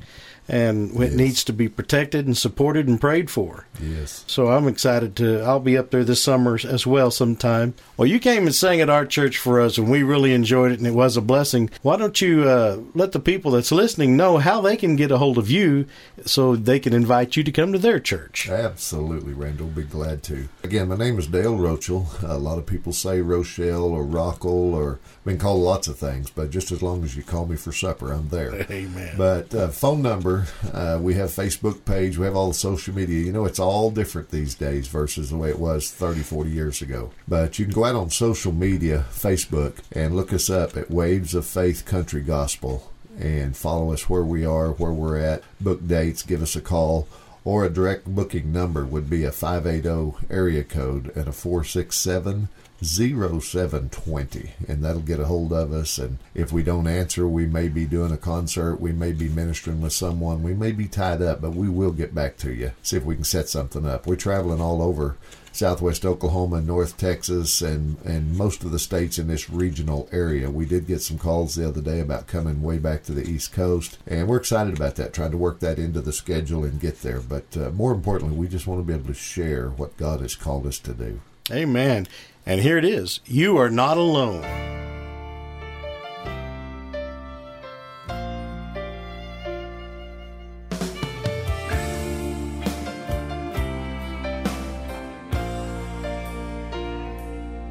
And 0.53 0.91
it 1.01 1.01
Yes. 1.01 1.13
needs 1.15 1.45
to 1.45 1.53
be 1.55 1.67
protected 1.69 2.27
and 2.27 2.37
supported 2.37 2.87
and 2.87 3.01
prayed 3.01 3.31
for. 3.31 3.67
Yes. 3.83 4.23
So 4.27 4.49
I'm 4.49 4.69
excited 4.69 5.17
to. 5.17 5.41
I'll 5.41 5.61
be 5.61 5.79
up 5.79 5.91
there 5.91 6.05
this 6.05 6.23
summer 6.23 6.59
as 6.63 6.87
well 6.87 7.11
sometime. 7.11 7.73
Well, 7.97 8.07
you 8.07 8.19
came 8.21 8.45
and 8.47 8.55
sang 8.55 8.83
at 8.83 8.91
our 8.91 9.07
church 9.07 9.39
for 9.39 9.61
us, 9.63 9.79
and 9.79 9.91
we 9.91 10.03
really 10.03 10.35
enjoyed 10.35 10.71
it, 10.73 10.79
and 10.79 10.87
it 10.87 10.95
was 10.95 11.17
a 11.17 11.23
blessing. 11.23 11.71
Why 11.81 11.97
don't 11.97 12.21
you 12.21 12.45
uh, 12.49 12.77
let 12.95 13.13
the 13.13 13.19
people 13.19 13.51
that's 13.53 13.73
listening 13.73 14.15
know 14.17 14.37
how 14.37 14.61
they 14.61 14.77
can 14.77 14.95
get 14.95 15.11
a 15.11 15.17
hold 15.19 15.39
of 15.39 15.51
you, 15.51 15.87
so 16.27 16.55
they 16.55 16.79
can 16.79 16.93
invite 16.93 17.35
you 17.35 17.43
to 17.45 17.51
come 17.53 17.73
to 17.73 17.79
their 17.79 17.99
church? 17.99 18.47
Absolutely, 18.51 19.33
Randall. 19.33 19.69
Be 19.69 19.85
glad 19.85 20.23
to. 20.25 20.49
Again, 20.63 20.89
my 20.89 20.97
name 20.97 21.19
is 21.19 21.29
Dale 21.29 21.57
Rochel. 21.57 22.07
A 22.23 22.37
lot 22.37 22.59
of 22.59 22.67
people 22.67 22.93
say 22.93 23.23
Rochelle 23.23 23.85
or 23.85 24.05
Rockle 24.05 24.75
or 24.75 24.99
been 25.25 25.39
called 25.39 25.63
lots 25.63 25.87
of 25.87 25.97
things, 25.99 26.31
but 26.31 26.51
just 26.51 26.73
as 26.73 26.83
long 26.83 27.05
as 27.05 27.17
you 27.17 27.23
call 27.23 27.47
me 27.47 27.57
for 27.57 27.73
supper, 27.73 28.13
I'm 28.13 28.29
there. 28.29 28.67
Amen. 28.71 29.15
But 29.17 29.55
uh, 29.55 29.69
phone 29.69 30.03
number, 30.03 30.47
uh, 30.73 30.99
we 31.01 31.15
have 31.15 31.31
Facebook 31.31 31.85
page, 31.85 32.19
we 32.19 32.25
have 32.27 32.35
all 32.35 32.49
the 32.49 32.55
social 32.55 32.95
media. 32.95 33.25
You 33.25 33.33
know, 33.33 33.45
it's 33.45 33.61
all 33.61 33.91
different 33.91 34.31
these 34.31 34.55
days 34.55 34.89
versus 34.89 35.31
the 35.31 35.37
way 35.37 35.51
it 35.51 35.59
was 35.59 35.91
30, 35.91 36.23
40 36.23 36.51
years 36.51 36.83
ago. 36.83 37.13
But 37.29 37.59
you 37.59 37.67
can 37.67 37.75
go 37.75 37.85
out 37.85 37.95
on 37.95 38.11
social 38.11 38.53
media, 38.53 39.07
Facebook, 39.11 39.79
and 39.93 40.17
look 40.17 40.33
us 40.33 40.51
up 40.51 40.77
at 40.77 40.91
Waves 40.91 41.35
of 41.35 41.47
Faith 41.47 41.85
Country 41.85 42.23
Gospel 42.23 42.91
and 43.19 43.57
follow 43.57 43.93
us 43.93 44.09
where 44.09 44.25
we 44.25 44.45
are, 44.45 44.73
where 44.73 44.93
we're 44.93 45.19
at, 45.19 45.43
book 45.61 45.87
dates, 45.87 46.23
give 46.23 46.43
us 46.43 46.57
a 46.57 46.61
call. 46.61 47.07
Or 47.45 47.65
a 47.65 47.71
direct 47.71 48.07
booking 48.07 48.53
number 48.53 48.85
would 48.85 49.11
be 49.11 49.25
a 49.25 49.33
580 49.33 50.27
area 50.33 50.63
code 50.63 51.11
and 51.17 51.27
a 51.27 51.33
467 51.33 52.49
0720 52.83 54.51
and 54.67 54.85
that'll 54.85 55.03
get 55.03 55.21
a 55.21 55.27
hold 55.27 55.53
of 55.53 55.73
us 55.73 55.99
and 55.99 56.19
if 56.35 56.53
we 56.53 56.63
don't 56.63 56.89
answer 56.89 57.29
we 57.29 57.47
may 57.47 57.69
be 57.69 57.87
doing 57.87 58.11
a 58.11 58.17
concert 58.17 58.81
we 58.81 58.93
may 58.93 59.13
be 59.13 59.29
ministering 59.29 59.81
with 59.81 59.93
someone 59.93 60.43
we 60.43 60.53
may 60.55 60.73
be 60.73 60.89
tied 60.89 61.23
up 61.23 61.41
but 61.41 61.55
we 61.55 61.69
will 61.69 61.93
get 61.93 62.15
back 62.15 62.37
to 62.37 62.53
you 62.53 62.73
see 62.83 62.97
if 62.97 63.05
we 63.05 63.15
can 63.15 63.25
set 63.25 63.49
something 63.49 63.87
up. 63.87 64.07
We're 64.07 64.17
traveling 64.17 64.61
all 64.61 64.83
over 64.83 65.17
southwest 65.53 66.05
oklahoma 66.07 66.61
north 66.63 66.97
texas 66.97 67.61
and 67.61 67.99
and 68.07 68.37
most 68.37 68.65
of 68.65 68.71
the 68.71 68.79
states 68.79 69.19
in 69.19 69.29
this 69.29 69.51
regional 69.51 70.09
area. 70.11 70.51
We 70.51 70.65
did 70.65 70.87
get 70.87 71.03
some 71.03 71.19
calls 71.19 71.55
the 71.55 71.69
other 71.69 71.83
day 71.83 72.01
about 72.01 72.27
coming 72.27 72.63
way 72.63 72.79
back 72.79 73.05
to 73.05 73.13
the 73.13 73.29
east 73.29 73.53
coast 73.53 73.99
and 74.07 74.27
we're 74.27 74.39
excited 74.39 74.75
about 74.75 74.97
that 74.97 75.13
trying 75.13 75.31
to 75.31 75.37
work 75.37 75.61
that 75.61 75.79
into 75.79 76.01
the 76.01 76.13
schedule 76.13 76.65
and 76.65 76.81
get 76.81 77.03
there. 77.03 77.21
But 77.21 77.57
uh, 77.57 77.71
more 77.71 77.93
importantly 77.93 78.37
we 78.37 78.49
just 78.49 78.67
want 78.67 78.81
to 78.81 78.87
be 78.87 78.95
able 78.95 79.07
to 79.07 79.15
share 79.15 79.69
what 79.69 79.97
god 79.97 80.21
has 80.21 80.35
called 80.35 80.67
us 80.67 80.79
to 80.81 80.95
do 80.95 81.21
Amen. 81.51 82.07
And 82.47 82.61
here 82.61 82.79
it 82.79 82.85
is. 82.85 83.21
You 83.27 83.57
are 83.59 83.71
not 83.71 83.97
alone. 83.97 84.43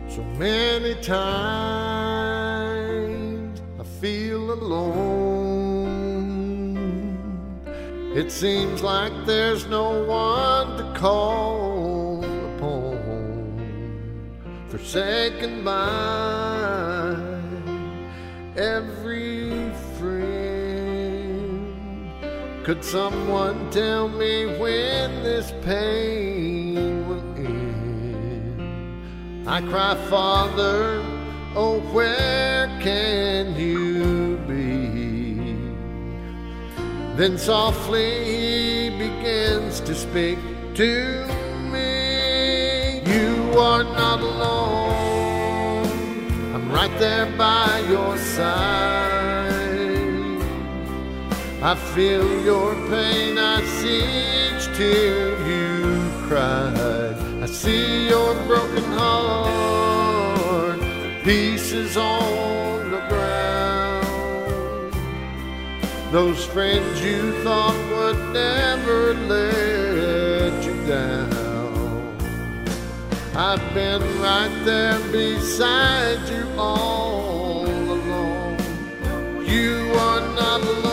So 0.09 0.22
many 0.38 0.95
times 0.95 2.01
I 3.80 3.84
feel 4.01 4.51
alone. 4.51 5.61
It 8.13 8.30
seems 8.30 8.84
like 8.84 9.13
there's 9.26 9.65
no 9.67 10.03
one 10.03 10.30
Forsaken 14.92 15.64
by 15.64 17.16
every 18.58 19.72
friend. 19.98 21.64
Could 22.66 22.84
someone 22.84 23.70
tell 23.72 24.10
me 24.10 24.48
when 24.60 25.24
this 25.24 25.54
pain 25.62 27.08
will 27.08 27.24
end? 27.38 28.60
I 29.48 29.62
cry, 29.62 29.96
Father, 30.10 31.02
oh, 31.56 31.80
where 31.94 32.68
can 32.82 33.56
you 33.56 34.36
be? 34.46 35.38
Then 37.16 37.38
softly 37.38 38.26
he 38.26 38.89
begins 38.89 39.80
to 39.80 39.96
speak 39.96 40.38
to 40.74 41.26
me. 41.72 43.00
You 43.06 43.58
are 43.58 43.84
not 43.84 44.20
there 47.02 47.26
by 47.36 47.80
your 47.89 48.16
side. 48.16 49.72
I 51.64 51.74
feel 51.95 52.28
your 52.43 52.76
pain, 52.91 53.39
I 53.39 53.64
see 53.78 54.04
each 54.41 54.66
tear 54.78 55.30
you 55.52 55.99
cried. 56.28 57.18
I 57.41 57.47
see 57.47 58.08
your 58.08 58.36
broken 58.45 58.84
heart, 58.99 60.80
pieces 61.24 61.97
on 61.97 62.91
the 62.91 63.02
ground. 63.10 64.93
Those 66.12 66.45
friends 66.45 67.02
you 67.04 67.34
thought 67.43 67.80
would 67.95 68.20
never 68.32 69.16
let 69.16 69.70
I've 73.34 73.73
been 73.73 74.01
right 74.19 74.51
there 74.65 74.99
beside 75.09 76.19
you 76.29 76.45
all 76.57 77.65
along. 77.65 78.59
You 79.45 79.89
are 79.95 80.19
not 80.36 80.61
alone. 80.61 80.91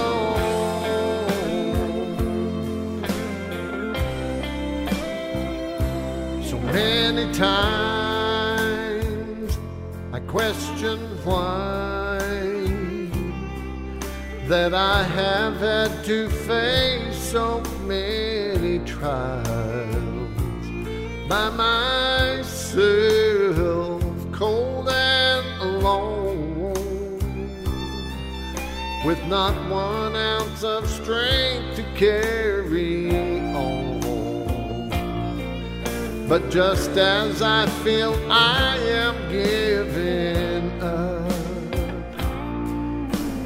So 6.45 6.59
many 6.61 7.33
times 7.35 8.39
I 10.13 10.21
question 10.21 11.01
why 11.25 12.19
that 14.47 14.73
I 14.75 15.03
have 15.03 15.57
had 15.57 16.05
to 16.05 16.29
face 16.29 17.19
so 17.19 17.61
many 17.85 18.79
trials 18.87 19.89
by 21.29 21.51
myself, 21.51 22.08
with 29.09 29.25
not 29.27 29.55
one 29.71 30.15
ounce 30.15 30.63
of 30.63 30.87
strength 30.87 31.77
to 31.77 31.83
carry 31.95 33.11
on. 33.55 34.91
But 36.29 36.51
just 36.51 36.91
as 36.91 37.41
I 37.41 37.65
feel 37.83 38.13
I 38.31 38.77
am 38.77 39.15
giving 39.33 40.83
up, 40.83 41.33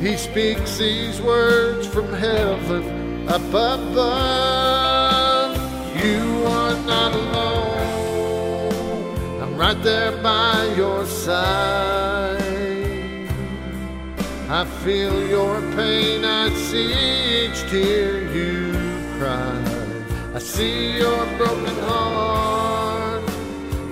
He 0.00 0.16
speaks 0.16 0.78
these 0.78 1.20
words 1.22 1.86
from 1.86 2.12
heaven 2.12 3.28
up 3.28 3.48
above. 3.76 3.96
You 6.04 6.44
are 6.56 6.74
not 6.92 7.14
alone. 7.14 8.34
I'm 9.40 9.56
right 9.56 9.80
there 9.84 10.10
by 10.22 10.74
your 10.76 11.06
side. 11.06 12.11
I 14.52 14.66
feel 14.84 15.26
your 15.28 15.62
pain, 15.76 16.26
I 16.26 16.50
see 16.50 16.92
each 16.92 17.62
tear 17.70 18.20
you 18.36 18.74
cry. 19.16 19.64
I 20.34 20.38
see 20.38 20.98
your 20.98 21.24
broken 21.38 21.74
heart, 21.88 23.24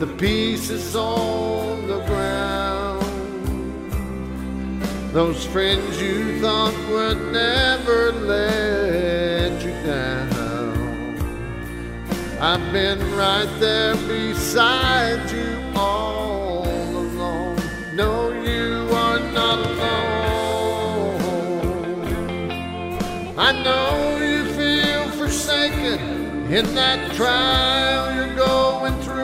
the 0.00 0.06
pieces 0.18 0.94
on 0.94 1.86
the 1.86 2.00
ground. 2.04 3.00
Those 5.14 5.46
friends 5.46 5.98
you 5.98 6.38
thought 6.42 6.76
would 6.90 7.32
never 7.32 8.12
let 8.12 9.64
you 9.64 9.72
down. 9.82 11.16
I've 12.38 12.70
been 12.70 13.00
right 13.16 13.48
there 13.60 13.94
beside 14.06 15.30
you 15.30 15.58
all 15.74 16.66
along. 16.66 17.58
No, 17.94 18.29
know 23.64 24.18
you 24.18 24.44
feel 24.54 25.08
forsaken 25.10 25.98
in 26.52 26.74
that 26.74 27.12
trial 27.14 28.14
you're 28.14 28.36
going 28.36 28.94
through. 29.02 29.20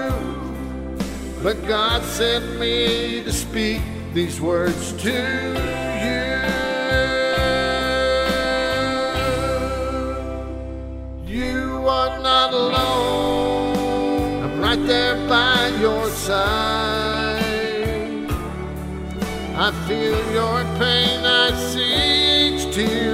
But 1.42 1.66
God 1.66 2.02
sent 2.02 2.58
me 2.58 3.22
to 3.24 3.32
speak 3.32 3.82
these 4.12 4.40
words 4.40 4.92
to 5.04 5.12
you. 5.12 6.56
You 11.26 11.86
are 11.88 12.18
not 12.20 12.52
alone. 12.52 14.42
I'm 14.44 14.60
right 14.60 14.86
there 14.86 15.16
by 15.28 15.68
your 15.80 16.08
side. 16.10 17.46
I 19.58 19.70
feel 19.86 20.20
your 20.32 20.62
pain. 20.78 21.24
I 21.24 21.50
see 21.70 22.56
each 22.56 22.74
tear 22.74 23.05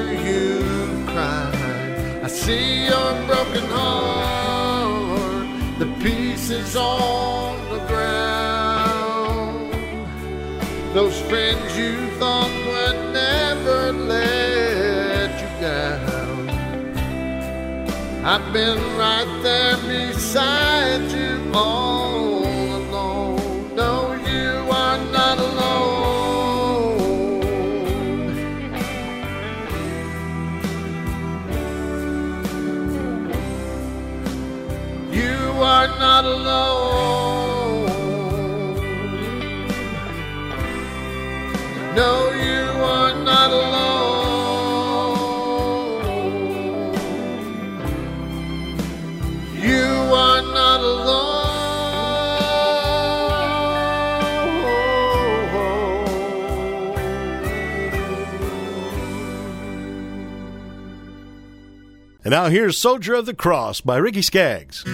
see 2.47 2.87
your 2.87 3.13
broken 3.29 3.65
heart, 3.77 5.47
the 5.79 5.87
pieces 6.03 6.75
on 6.75 7.55
the 7.71 7.79
ground. 7.87 9.73
Those 10.93 11.17
friends 11.31 11.79
you 11.79 11.95
thought 12.19 12.53
would 12.69 13.01
never 13.13 13.93
let 13.93 15.31
you 15.41 15.51
down. 15.61 16.49
I've 18.25 18.53
been 18.53 18.81
right 18.99 19.33
there 19.45 19.77
beside 19.87 21.13
you 21.13 21.39
all 21.55 22.02
not 36.03 36.25
alone. 36.25 37.87
No, 41.95 42.33
you 42.33 42.65
are 42.83 43.15
not 43.23 43.51
alone. 43.53 43.93
You 49.61 49.87
are 50.13 50.43
not 50.43 50.81
alone. 50.81 51.23
And 62.25 62.33
now 62.33 62.49
here's 62.49 62.77
Soldier 62.77 63.15
of 63.15 63.27
the 63.27 63.35
Cross 63.35 63.83
by 63.83 63.99
Ricky 63.99 64.23
Skaggs. 64.23 64.85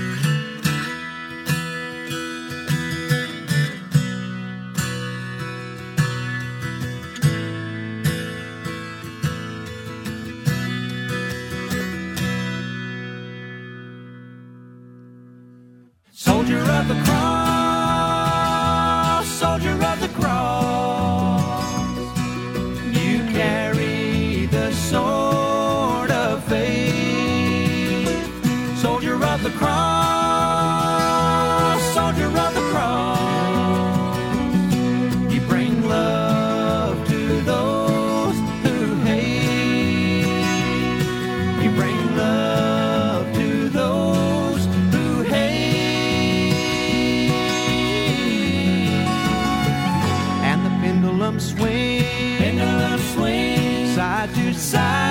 Side 54.18 54.34
to 54.34 54.54
side. 54.54 55.07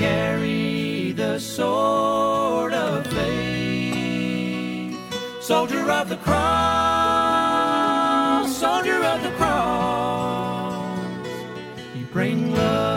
Carry 0.00 1.12
the 1.12 1.38
sword 1.38 2.72
of 2.72 3.06
faith. 3.06 4.96
Soldier 5.42 5.90
of 5.90 6.08
the 6.08 6.16
cross, 6.16 6.40
soldier 8.56 9.04
of 9.04 9.22
the 9.22 9.30
cross. 9.32 10.98
You 11.94 12.06
bring 12.06 12.54
love 12.54 12.89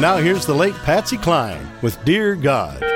And 0.00 0.06
now 0.06 0.16
here's 0.16 0.46
the 0.46 0.54
late 0.54 0.76
Patsy 0.76 1.18
Cline 1.18 1.70
with 1.82 2.02
Dear 2.06 2.34
God. 2.34 2.89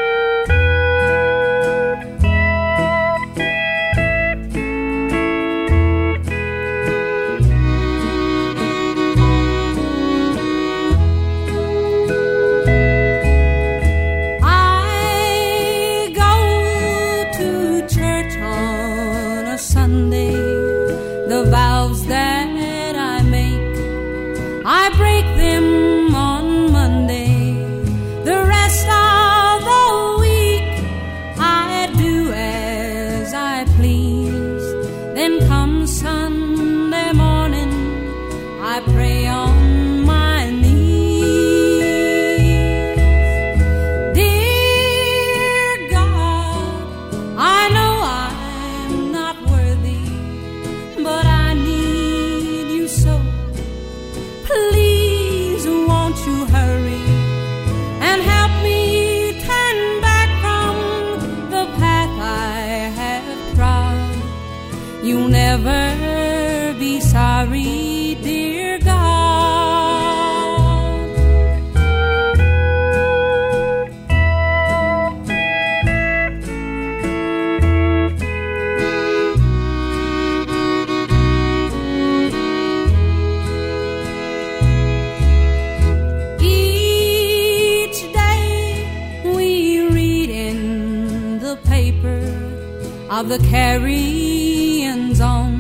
Of 93.25 93.31
the 93.31 93.49
carryings 93.49 95.19
on 95.19 95.55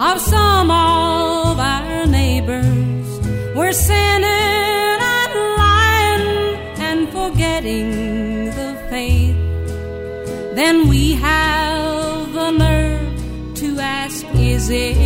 of 0.00 0.18
some 0.18 0.70
of 0.70 1.58
our 1.58 2.06
neighbors. 2.06 3.20
We're 3.54 3.72
sinning 3.72 4.24
and 4.24 5.34
lying 5.58 6.26
and 6.88 7.08
forgetting 7.10 8.46
the 8.46 8.70
faith. 8.88 9.36
Then 10.54 10.88
we 10.88 11.12
have 11.12 12.32
the 12.32 12.50
nerve 12.52 13.54
to 13.56 13.78
ask, 13.78 14.24
is 14.34 14.70
it 14.70 14.96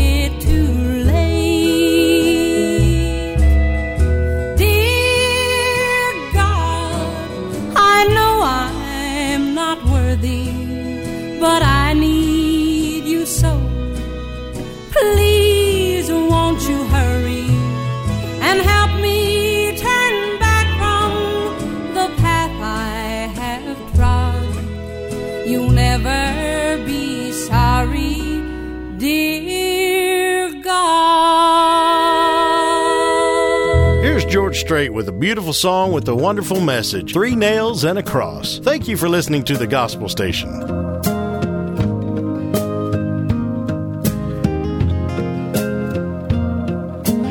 With 34.79 35.09
a 35.09 35.13
beautiful 35.13 35.53
song 35.53 35.91
with 35.91 36.09
a 36.09 36.15
wonderful 36.15 36.61
message 36.61 37.13
Three 37.13 37.35
Nails 37.35 37.83
and 37.83 37.99
a 37.99 38.03
Cross. 38.03 38.61
Thank 38.61 38.87
you 38.87 38.97
for 38.97 39.09
listening 39.09 39.43
to 39.45 39.57
the 39.57 39.67
Gospel 39.67 40.09
Station. 40.09 40.53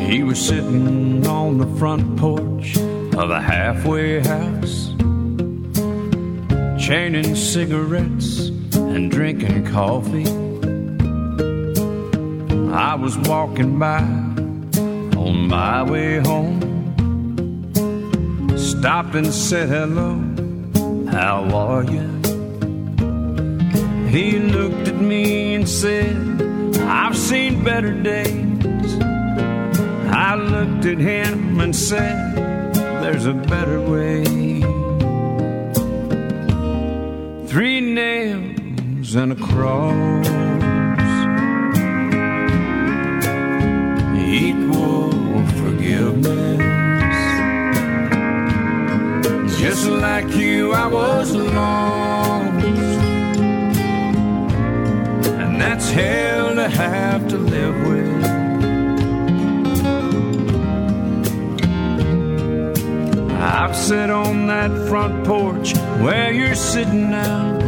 He 0.09 0.23
was 0.23 0.45
sitting 0.45 1.25
on 1.25 1.57
the 1.57 1.67
front 1.79 2.17
porch 2.17 2.75
of 3.15 3.29
a 3.29 3.39
halfway 3.39 4.19
house, 4.19 4.89
chaining 6.77 7.33
cigarettes 7.33 8.49
and 8.75 9.09
drinking 9.09 9.67
coffee. 9.67 10.27
I 12.73 12.95
was 12.95 13.17
walking 13.19 13.79
by 13.79 14.01
on 15.17 15.47
my 15.47 15.81
way 15.83 16.19
home, 16.19 16.66
stopped 18.79 19.15
and 19.15 19.33
said 19.33 19.69
hello, 19.69 20.21
how 21.09 21.43
are 21.55 21.83
you? 21.83 22.07
He 24.07 24.37
looked 24.37 24.87
at 24.87 25.01
me 25.01 25.55
and 25.55 25.67
said, 25.67 26.15
I've 26.81 27.17
seen 27.17 27.63
better 27.63 27.91
days. 27.91 28.99
I 30.11 30.35
looked 30.35 30.85
at 30.85 30.99
him 30.99 31.59
and 31.59 31.75
said, 31.75 32.35
There's 33.01 33.25
a 33.25 33.33
better 33.33 33.81
way. 33.81 34.23
Three 37.47 37.81
nails 37.81 39.15
and 39.15 39.31
a 39.31 39.35
cross. 39.35 40.56
Just 49.77 49.91
like 49.91 50.33
you, 50.33 50.73
I 50.73 50.87
was 50.87 51.35
lost. 51.35 52.65
And 55.41 55.61
that's 55.61 55.91
hell 55.91 56.55
to 56.55 56.67
have 56.67 57.27
to 57.27 57.37
live 57.37 57.75
with. 57.87 58.23
I've 63.39 63.75
sat 63.75 64.09
on 64.09 64.47
that 64.47 64.71
front 64.89 65.23
porch 65.27 65.77
where 66.01 66.31
you're 66.31 66.55
sitting 66.55 67.11
now. 67.11 67.59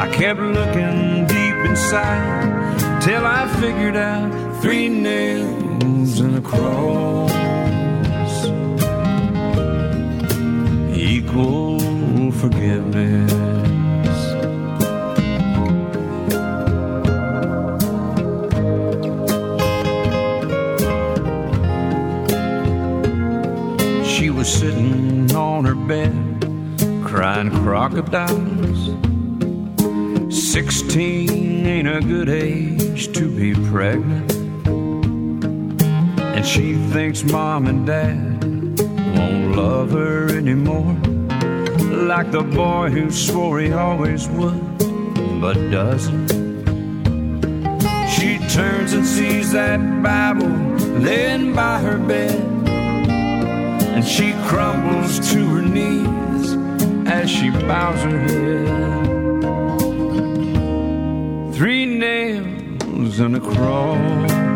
I 0.00 0.10
kept 0.12 0.40
looking 0.40 1.28
deep 1.28 1.54
inside 1.64 3.00
till 3.00 3.24
I 3.24 3.46
figured 3.60 3.94
out 3.94 4.60
three 4.60 4.88
nails 4.88 6.18
and 6.18 6.38
a 6.38 6.40
cross 6.40 7.31
equal 11.32 12.30
forgiveness. 12.32 13.32
She 24.06 24.28
was 24.28 24.52
sitting 24.52 25.34
on 25.34 25.64
her 25.64 25.74
bed, 25.74 26.12
crying 27.02 27.50
crocodiles. 27.50 28.90
Sixteen 30.28 31.64
ain't 31.64 31.88
a 31.88 32.00
good 32.00 32.28
age 32.28 33.10
to 33.14 33.34
be 33.34 33.54
pregnant. 33.70 34.32
And 36.20 36.44
she 36.46 36.74
thinks 36.92 37.24
mom 37.24 37.66
and 37.68 37.86
dad 37.86 38.44
won't 39.16 39.56
love 39.56 39.92
her 39.92 40.28
anymore. 40.28 40.94
Like 42.14 42.30
the 42.30 42.42
boy 42.42 42.90
who 42.90 43.10
swore 43.10 43.58
he 43.58 43.72
always 43.72 44.28
would, 44.28 44.60
but 45.40 45.54
doesn't. 45.70 46.28
She 48.06 48.36
turns 48.50 48.92
and 48.92 49.06
sees 49.06 49.52
that 49.52 49.80
Bible 50.02 50.54
laying 51.00 51.54
by 51.54 51.80
her 51.80 51.96
bed. 51.96 52.38
And 53.94 54.04
she 54.04 54.34
crumbles 54.44 55.20
to 55.32 55.38
her 55.54 55.62
knees 55.62 56.52
as 57.10 57.30
she 57.30 57.48
bows 57.48 58.02
her 58.02 58.18
head. 58.28 58.66
Three 61.54 61.86
nails 61.86 63.20
and 63.20 63.36
a 63.36 63.40
cross. 63.40 64.51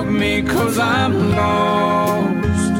Help 0.00 0.12
me, 0.12 0.42
cause 0.42 0.78
I'm 0.78 1.30
lost. 1.30 2.72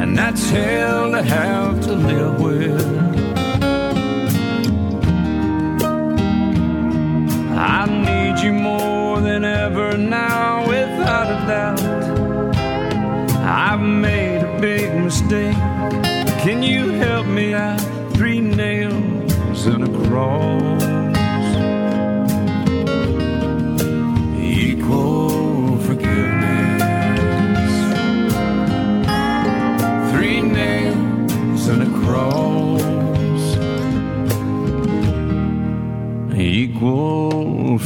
And 0.00 0.16
that's 0.16 0.48
hell 0.48 1.10
to 1.10 1.22
have 1.22 1.80
to 1.82 1.92
live 1.92 2.40
with. 2.40 3.11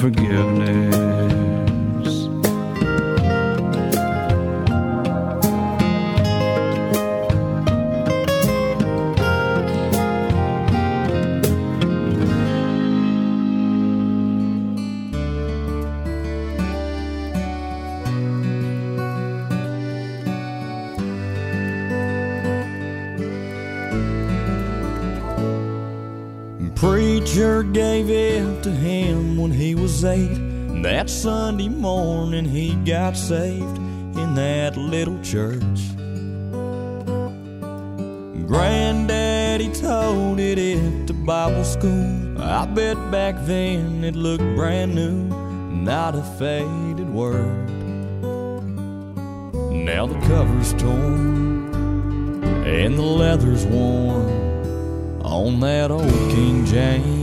Forgiveness. 0.06 0.95
Was 29.96 30.04
eight. 30.04 30.82
That 30.82 31.08
Sunday 31.08 31.68
morning 31.70 32.44
he 32.44 32.74
got 32.84 33.16
saved 33.16 33.78
in 34.18 34.34
that 34.34 34.76
little 34.76 35.18
church. 35.22 35.80
Granddaddy 38.46 39.72
told 39.72 40.38
it 40.38 40.58
at 40.58 41.06
the 41.06 41.14
Bible 41.14 41.64
school. 41.64 42.42
I 42.42 42.66
bet 42.66 43.10
back 43.10 43.36
then 43.46 44.04
it 44.04 44.14
looked 44.14 44.44
brand 44.54 44.94
new, 44.94 45.28
not 45.70 46.14
a 46.14 46.22
faded 46.38 47.08
word. 47.08 47.70
Now 49.72 50.06
the 50.06 50.20
cover's 50.26 50.74
torn 50.74 52.44
and 52.66 52.98
the 52.98 53.02
leather's 53.02 53.64
worn 53.64 55.22
on 55.22 55.60
that 55.60 55.90
old 55.90 56.30
King 56.30 56.66
James. 56.66 57.15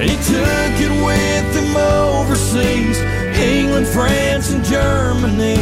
He 0.00 0.14
took 0.32 0.74
it 0.86 0.94
with 1.04 1.56
him 1.56 1.76
overseas, 1.76 2.98
England, 3.36 3.86
France, 3.88 4.52
and 4.52 4.64
Germany, 4.64 5.56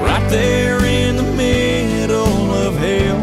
right 0.00 0.26
there 0.30 0.84
in 0.84 1.16
the 1.16 1.22
middle 1.22 2.54
of 2.54 2.74
hell. 2.76 3.20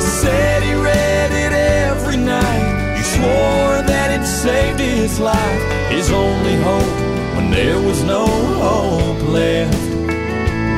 Said 0.00 0.62
he 0.62 0.74
read 0.74 1.32
it 1.32 1.52
every 1.52 2.16
night. 2.16 2.96
He 2.96 3.02
swore 3.02 3.82
that 3.90 4.20
it 4.20 4.24
saved 4.24 4.78
his 4.78 5.18
life. 5.18 5.62
His 5.90 6.10
only 6.10 6.56
hope 6.56 7.36
when 7.36 7.50
there 7.50 7.80
was 7.80 8.02
no 8.04 8.26
hope 8.26 9.22
left 9.28 9.86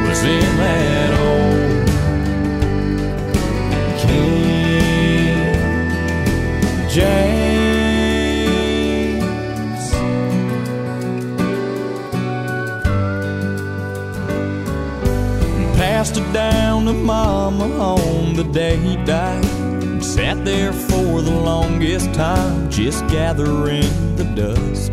was 0.09 0.23
in 0.23 0.57
that 0.57 1.18
James. 6.99 7.63
Passed 15.77 16.17
it 16.17 16.33
down 16.33 16.87
to 16.87 16.93
Mama 16.93 17.67
on 17.79 18.35
the 18.35 18.43
day 18.43 18.77
he 18.79 18.97
died. 19.05 19.45
And 19.45 20.05
sat 20.05 20.45
there 20.45 20.73
for 20.73 21.23
the 21.23 21.31
longest 21.31 22.13
time, 22.15 22.69
just 22.69 23.07
gathering 23.07 24.17
the 24.17 24.25
dust. 24.35 24.91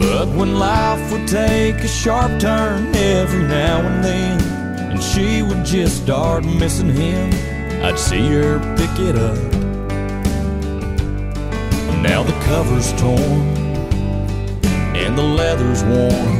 But 0.00 0.28
when 0.28 0.58
life 0.58 1.12
would 1.12 1.28
take 1.28 1.76
a 1.76 1.88
sharp 1.88 2.40
turn 2.40 2.94
every 2.96 3.42
now 3.42 3.80
and 3.80 4.02
then, 4.02 4.40
and 4.90 5.02
she 5.02 5.42
would 5.42 5.66
just 5.66 6.02
start 6.02 6.46
missing 6.46 6.88
him, 6.88 7.30
I'd 7.84 7.98
see 7.98 8.26
her 8.28 8.58
pick 8.78 8.98
it 9.00 9.16
up. 9.16 9.53
Now 12.04 12.22
the 12.22 12.38
cover's 12.44 12.92
torn 13.00 13.48
and 14.94 15.16
the 15.16 15.22
leather's 15.22 15.82
worn 15.84 16.36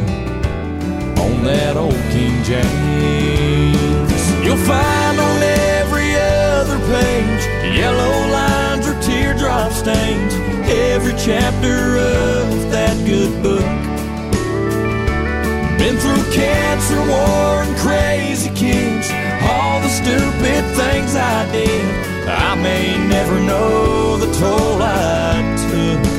on 1.19 1.43
that 1.45 1.75
old 1.79 1.97
King 2.13 2.37
James. 2.45 4.13
You'll 4.45 4.61
find 4.61 5.19
on 5.19 5.43
every 5.43 6.17
other 6.17 6.77
page 6.93 7.45
yellow 7.75 8.15
lines 8.31 8.87
or 8.87 9.01
teardrop 9.01 9.73
stains. 9.73 10.35
Every 10.69 11.15
chapter 11.17 11.97
of 11.97 12.71
that 12.71 12.95
good 13.07 13.33
book. 13.43 13.65
Been 15.79 15.97
through 15.97 16.31
cancer, 16.35 17.01
war, 17.09 17.63
and 17.65 17.75
crazy 17.79 18.51
kids. 18.51 19.09
all 19.49 19.81
the 19.81 19.89
stupid 19.89 20.63
things 20.77 21.17
I 21.17 21.51
did. 21.53 22.04
I 22.27 22.55
may 22.55 22.97
never 23.09 23.39
know 23.41 24.17
the 24.17 24.33
toll 24.33 24.83
I 24.83 25.43
took 25.69 26.14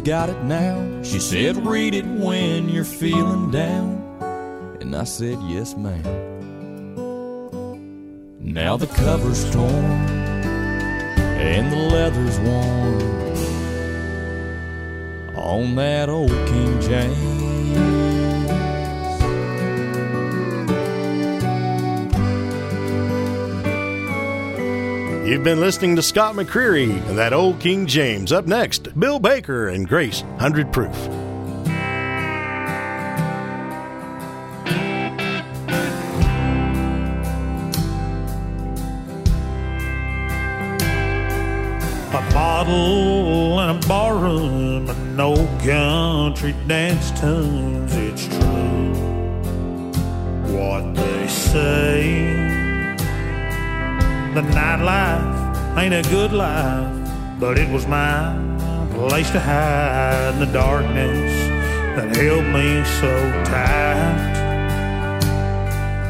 got 0.00 0.28
it 0.28 0.42
now. 0.44 1.02
She 1.02 1.18
said, 1.18 1.66
read 1.66 1.94
it 1.94 2.04
when 2.04 2.68
you're 2.68 2.84
feeling 2.84 3.50
down. 3.50 3.98
And 4.80 4.94
I 4.94 5.04
said, 5.04 5.38
yes, 5.46 5.76
ma'am. 5.76 6.02
Now 8.40 8.76
the 8.76 8.86
cover's 8.88 9.50
torn 9.52 9.70
and 11.40 11.72
the 11.72 11.76
leather's 11.76 12.38
worn 12.40 13.20
on 15.36 15.74
that 15.76 16.08
old 16.08 16.30
King 16.30 16.80
James. 16.80 17.29
You've 25.30 25.44
been 25.44 25.60
listening 25.60 25.94
to 25.94 26.02
Scott 26.02 26.34
McCreery 26.34 26.90
and 27.08 27.16
that 27.16 27.32
old 27.32 27.60
King 27.60 27.86
James. 27.86 28.32
Up 28.32 28.48
next, 28.48 28.98
Bill 28.98 29.20
Baker 29.20 29.68
and 29.68 29.86
Grace 29.86 30.22
100 30.22 30.72
Proof. 30.72 31.06
A 42.12 42.34
bottle 42.34 43.60
and 43.60 43.84
a 43.84 43.86
barroom 43.86 44.90
and 44.90 45.16
no 45.16 45.36
country 45.64 46.56
dance 46.66 47.12
tunes. 47.20 47.94
It's 47.94 48.26
true 48.26 48.94
what 50.52 50.92
they 50.96 51.28
say. 51.28 52.59
The 54.34 54.42
nightlife 54.42 55.76
ain't 55.76 55.92
a 55.92 56.08
good 56.08 56.32
life, 56.32 57.10
but 57.40 57.58
it 57.58 57.68
was 57.68 57.88
my 57.88 58.32
place 58.94 59.28
to 59.32 59.40
hide 59.40 60.34
in 60.34 60.38
the 60.38 60.46
darkness 60.46 61.32
that 61.96 62.14
held 62.14 62.44
me 62.46 62.84
so 63.00 63.10
tight. 63.46 64.30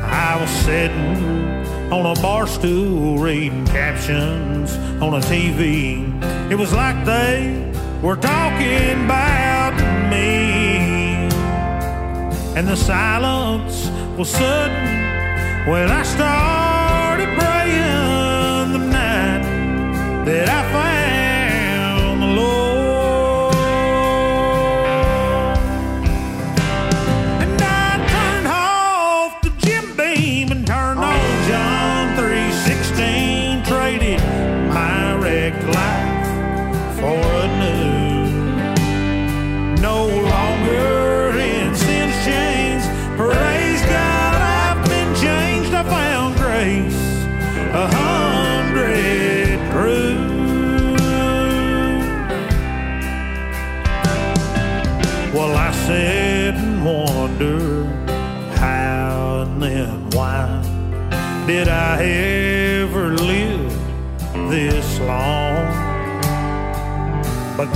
I 0.04 0.38
was 0.38 0.50
sitting 0.50 1.90
on 1.90 2.14
a 2.14 2.20
bar 2.20 2.46
stool 2.46 3.16
reading 3.16 3.64
captions 3.64 4.74
on 5.00 5.14
a 5.14 5.20
TV. 5.20 6.04
It 6.52 6.56
was 6.56 6.74
like 6.74 7.02
they 7.06 7.72
were 8.02 8.16
talking 8.16 9.06
about 9.06 9.72
me. 10.10 11.30
And 12.54 12.68
the 12.68 12.76
silence 12.76 13.88
was 14.18 14.28
sudden 14.28 15.66
when 15.66 15.90
I 15.90 16.02
started 16.02 16.39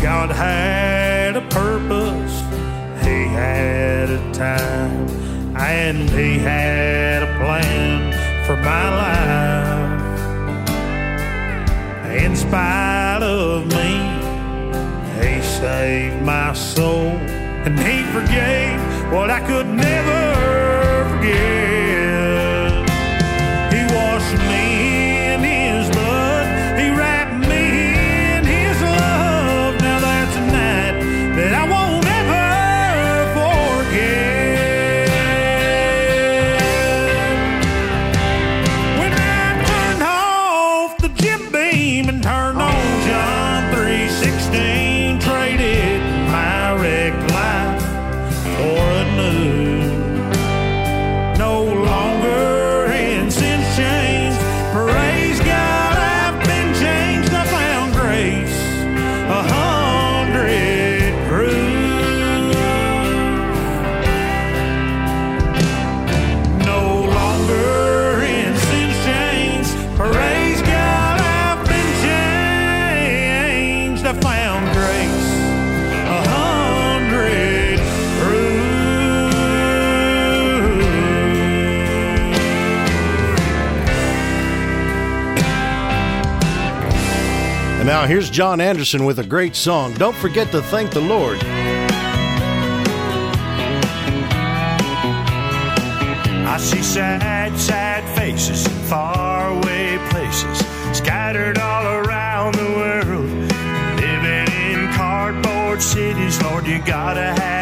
God 0.05 0.31
had 0.33 1.35
a 1.35 1.41
purpose, 1.49 2.41
He 3.03 3.25
had 3.25 4.11
a 4.11 4.33
time, 4.35 5.09
and 5.57 6.11
He 6.11 6.39
had 6.39 7.23
a 7.23 7.39
plan 7.39 8.13
for 8.45 8.55
my 8.57 8.87
life. 9.03 10.03
In 12.23 12.37
spite 12.37 13.23
of 13.23 13.67
me, 13.69 13.93
He 15.23 15.41
saved 15.41 16.21
my 16.21 16.53
soul, 16.53 17.17
and 17.65 17.79
He 17.79 18.03
forgave 18.13 18.79
what 19.11 19.31
I 19.31 19.41
could 19.47 19.69
never 19.69 20.24
now 88.05 88.09
here's 88.09 88.29
John 88.29 88.61
Anderson 88.61 89.07
with 89.07 89.19
a 89.19 89.25
great 89.25 89.57
song. 89.57 89.95
Don't 89.95 90.15
forget 90.15 90.53
to 90.53 90.61
thank 90.61 90.91
the 90.91 91.01
Lord. 91.01 91.43
I 96.45 96.59
see 96.59 96.83
sad, 96.83 97.59
sad 97.59 98.05
faces 98.15 98.67
in 98.67 98.73
faraway 98.91 99.97
places, 100.11 100.59
scattered 100.95 101.57
all 101.57 101.87
around 101.87 102.57
the 102.57 102.71
world. 102.77 103.31
Living 103.97 104.53
in 104.53 104.93
cardboard 104.93 105.81
cities, 105.81 106.43
Lord, 106.43 106.67
you 106.67 106.81
gotta 106.81 107.33
have 107.41 107.54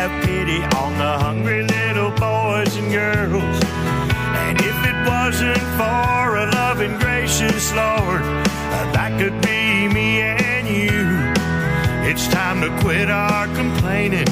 quit 13.02 13.10
our 13.10 13.48
complaining 13.56 14.28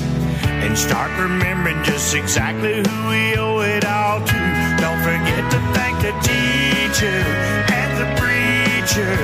and 0.63 0.79
start 0.79 1.11
remembering 1.19 1.83
just 1.83 2.15
exactly 2.15 2.75
who 2.75 3.09
we 3.09 3.35
owe 3.35 3.59
it 3.63 3.85
all 3.85 4.21
to. 4.21 4.41
Don't 4.79 5.03
forget 5.03 5.43
to 5.51 5.59
thank 5.75 5.97
the 6.07 6.15
teacher 6.23 7.21
and 7.75 7.91
the 7.99 8.09
preacher 8.23 9.17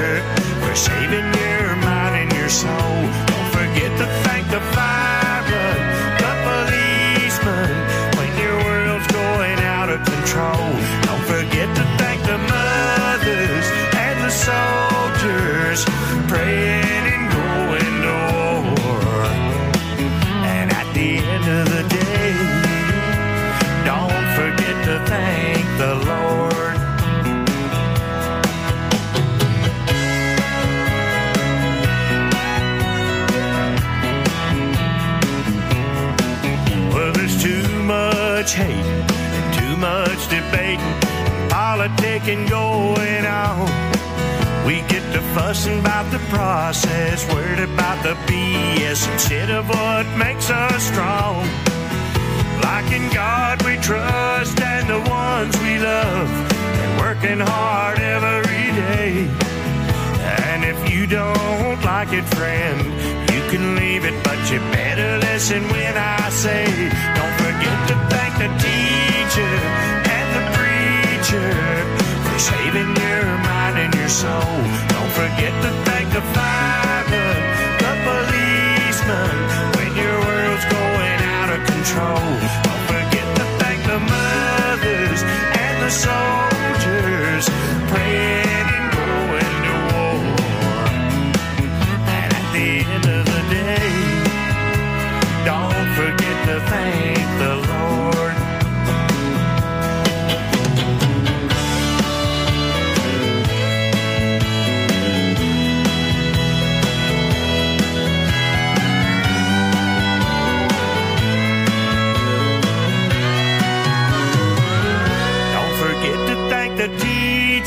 for 0.63 0.75
saving 0.75 1.29
your 1.39 1.77
mind 1.87 2.15
and 2.23 2.33
your 2.33 2.49
soul. 2.49 2.97
Don't 3.31 3.51
forget 3.55 3.91
to 4.03 4.07
thank 4.27 4.51
the 4.51 4.63
fireman, 4.75 5.79
the 6.23 6.33
policeman 6.47 7.71
when 8.19 8.31
your 8.43 8.57
world's 8.67 9.07
going 9.13 9.61
out 9.61 9.89
of 9.91 10.01
control. 10.05 10.67
Don't 11.07 11.27
forget 11.35 11.69
to 11.79 11.85
thank 12.03 12.21
the 12.27 12.39
mothers 12.51 13.67
and 13.95 14.17
the 14.27 14.33
soldiers 14.49 15.85
praying 16.27 17.06
much 38.47 38.55
hate 38.55 39.57
too 39.59 39.77
much 39.77 40.29
debate, 40.29 40.79
politicking 41.51 42.49
going 42.49 43.27
on. 43.27 43.67
We 44.65 44.83
get 44.83 45.03
to 45.15 45.21
fussing 45.35 45.81
about 45.81 46.13
the 46.13 46.21
process, 46.31 47.27
worried 47.35 47.59
about 47.59 48.05
the 48.05 48.15
BS 48.29 49.13
instead 49.13 49.51
of 49.51 49.69
what 49.69 50.07
makes 50.17 50.49
us 50.49 50.81
strong. 50.85 51.43
Like 52.63 52.89
in 52.93 53.13
God 53.13 53.65
we 53.65 53.79
trust 53.79 54.61
and 54.61 54.89
the 54.95 55.11
ones 55.11 55.53
we 55.59 55.79
love, 55.79 56.31
and 56.83 57.01
working 57.01 57.41
hard 57.41 57.99
every 57.99 58.69
day. 58.87 59.29
And 60.47 60.65
if 60.65 60.79
you 60.89 61.09
don't 61.09 61.83
like 61.83 62.13
it, 62.13 62.27
friend, 62.37 62.79
you 63.33 63.41
can 63.51 63.75
leave 63.75 64.05
it, 64.05 64.17
but 64.23 64.39
you 64.53 64.61
better 64.71 65.19
listen 65.19 65.63
when 65.69 65.97
I 65.97 66.29
say, 66.31 66.65
don't 67.17 67.37
forget 67.45 67.89
to 67.89 67.95
thank 68.11 68.26
the 68.39 68.49
teacher 68.61 69.55
and 70.17 70.29
the 70.37 70.45
preacher 70.57 71.51
for 72.25 72.39
saving 72.39 72.93
your 72.95 73.25
mind 73.49 73.79
and 73.79 73.95
your 73.95 74.09
soul. 74.09 74.57
Don't 74.93 75.13
forget 75.21 75.53
to 75.65 75.71
thank 75.89 76.13
the 76.13 76.21
fireman, 76.37 77.37
the 77.81 77.93
policeman 78.05 79.37
when 79.77 79.91
your 79.97 80.19
world's 80.21 80.67
going 80.69 81.21
out 81.37 81.49
of 81.57 81.61
control. 81.65 82.29
Don't 82.67 82.85
forget 82.93 83.27
to 83.41 83.45
thank 83.61 83.81
the 83.89 84.01
mothers 84.13 85.21
and 85.65 85.75
the 85.85 85.91
soldiers 85.91 87.45
praying 87.89 88.46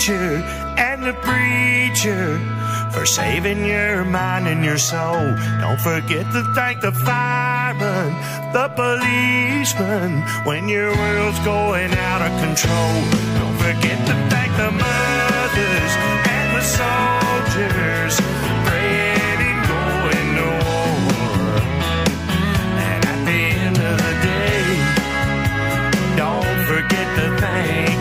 teacher 0.09 0.43
and 0.77 1.03
the 1.03 1.13
preacher 1.21 2.39
for 2.91 3.05
saving 3.05 3.63
your 3.65 4.03
mind 4.03 4.47
and 4.47 4.65
your 4.65 4.77
soul. 4.77 5.35
Don't 5.61 5.79
forget 5.79 6.25
to 6.33 6.43
thank 6.55 6.81
the 6.81 6.91
fireman, 6.91 8.09
the 8.53 8.69
policeman 8.69 10.21
when 10.45 10.67
your 10.67 10.95
world's 10.95 11.39
going 11.39 11.93
out 11.93 12.21
of 12.21 12.31
control. 12.41 12.93
Don't 13.37 13.57
forget 13.57 13.99
to 14.07 14.15
thank 14.33 14.51
the 14.57 14.71
mothers 14.71 15.93
and 16.35 16.47
the 16.57 16.63
soldiers 16.79 18.13
praying 18.65 19.57
going 19.73 20.29
to 20.39 20.47
war. 20.65 21.53
And 22.89 23.01
at 23.13 23.19
the 23.29 23.41
end 23.65 23.77
of 23.77 23.97
the 24.05 24.15
day, 24.25 24.65
don't 26.17 26.59
forget 26.65 27.07
to 27.17 27.37
thank 27.37 27.98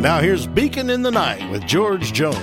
now 0.00 0.18
here's 0.20 0.46
Beacon 0.46 0.88
in 0.88 1.02
the 1.02 1.10
Night 1.10 1.50
with 1.50 1.66
George 1.66 2.12
Jones. 2.12 2.36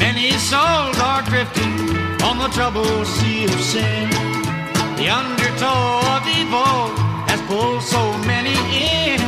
Many 0.00 0.32
souls 0.32 0.98
are 0.98 1.22
drifting 1.22 1.78
on 2.22 2.38
the 2.38 2.48
troubled 2.52 3.06
sea 3.06 3.44
of 3.44 3.60
sin. 3.60 4.10
The 4.96 5.08
undertow 5.10 6.00
of 6.16 6.26
evil 6.26 6.90
has 7.30 7.40
pulled 7.42 7.82
so 7.82 8.02
many 8.26 8.56
in. 8.74 9.20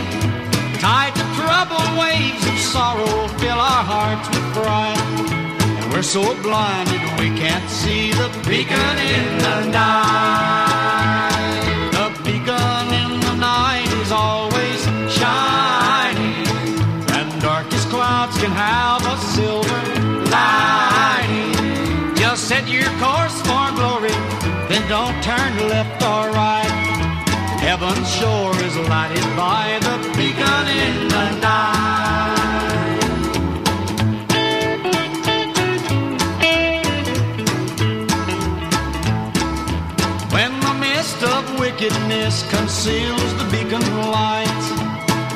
Tide 0.81 1.15
of 1.15 1.29
troubled 1.37 1.99
waves 1.99 2.45
of 2.47 2.59
sorrow 2.59 3.29
fill 3.39 3.61
our 3.61 3.85
hearts 3.85 4.29
with 4.31 4.53
pride. 4.53 4.99
And 5.83 5.93
we're 5.93 6.03
so 6.03 6.23
blinded 6.43 7.01
we 7.21 7.29
can't 7.39 7.71
see 7.71 8.11
the 8.11 8.29
beacon 8.49 8.99
in 8.99 9.39
the 9.39 9.71
night. 9.71 10.70
Don't 24.91 25.23
turn 25.23 25.69
left 25.69 26.03
or 26.03 26.31
right. 26.35 26.67
Heaven's 27.63 28.11
shore 28.13 28.57
is 28.67 28.77
lighted 28.89 29.23
by 29.37 29.79
the 29.87 29.97
beacon 30.19 30.67
in 30.67 30.97
the 31.15 31.27
night. 31.39 32.99
When 40.35 40.53
the 40.59 40.75
mist 40.81 41.23
of 41.23 41.61
wickedness 41.61 42.43
conceals 42.51 43.31
the 43.39 43.47
beacon 43.53 43.87
light, 44.11 44.65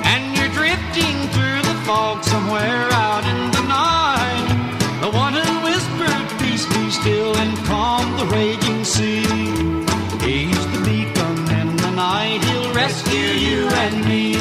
and 0.03 0.37
you're 0.37 0.53
drifting 0.61 1.17
through 1.35 1.63
the 1.63 1.79
fog 1.87 2.25
somewhere 2.25 2.89
out 2.91 3.23
in 3.23 3.53
the 3.53 3.63
night, 3.69 4.49
the 5.01 5.11
one 5.11 5.35
who 5.35 5.49
whispered, 5.63 6.25
Peace 6.41 6.67
be 6.75 6.91
still, 6.91 7.37
and 7.37 7.57
calm 7.59 8.17
the 8.17 8.27
raging 8.35 8.83
sea. 8.83 9.24
And 13.85 14.05
me. 14.09 14.33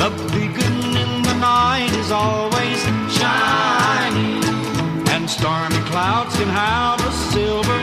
The 0.00 0.10
beacon 0.32 0.76
in 1.02 1.22
the 1.22 1.36
night 1.40 1.90
is 2.02 2.10
always 2.12 2.80
shining, 3.18 4.44
and 5.14 5.24
stormy 5.28 5.82
clouds 5.90 6.36
can 6.36 6.48
have 6.48 7.00
a 7.00 7.12
silver 7.32 7.78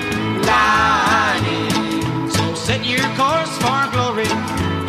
lining. 0.51 2.29
So 2.35 2.53
set 2.53 2.85
your 2.85 3.07
course 3.19 3.53
for 3.63 3.81
glory, 3.95 4.29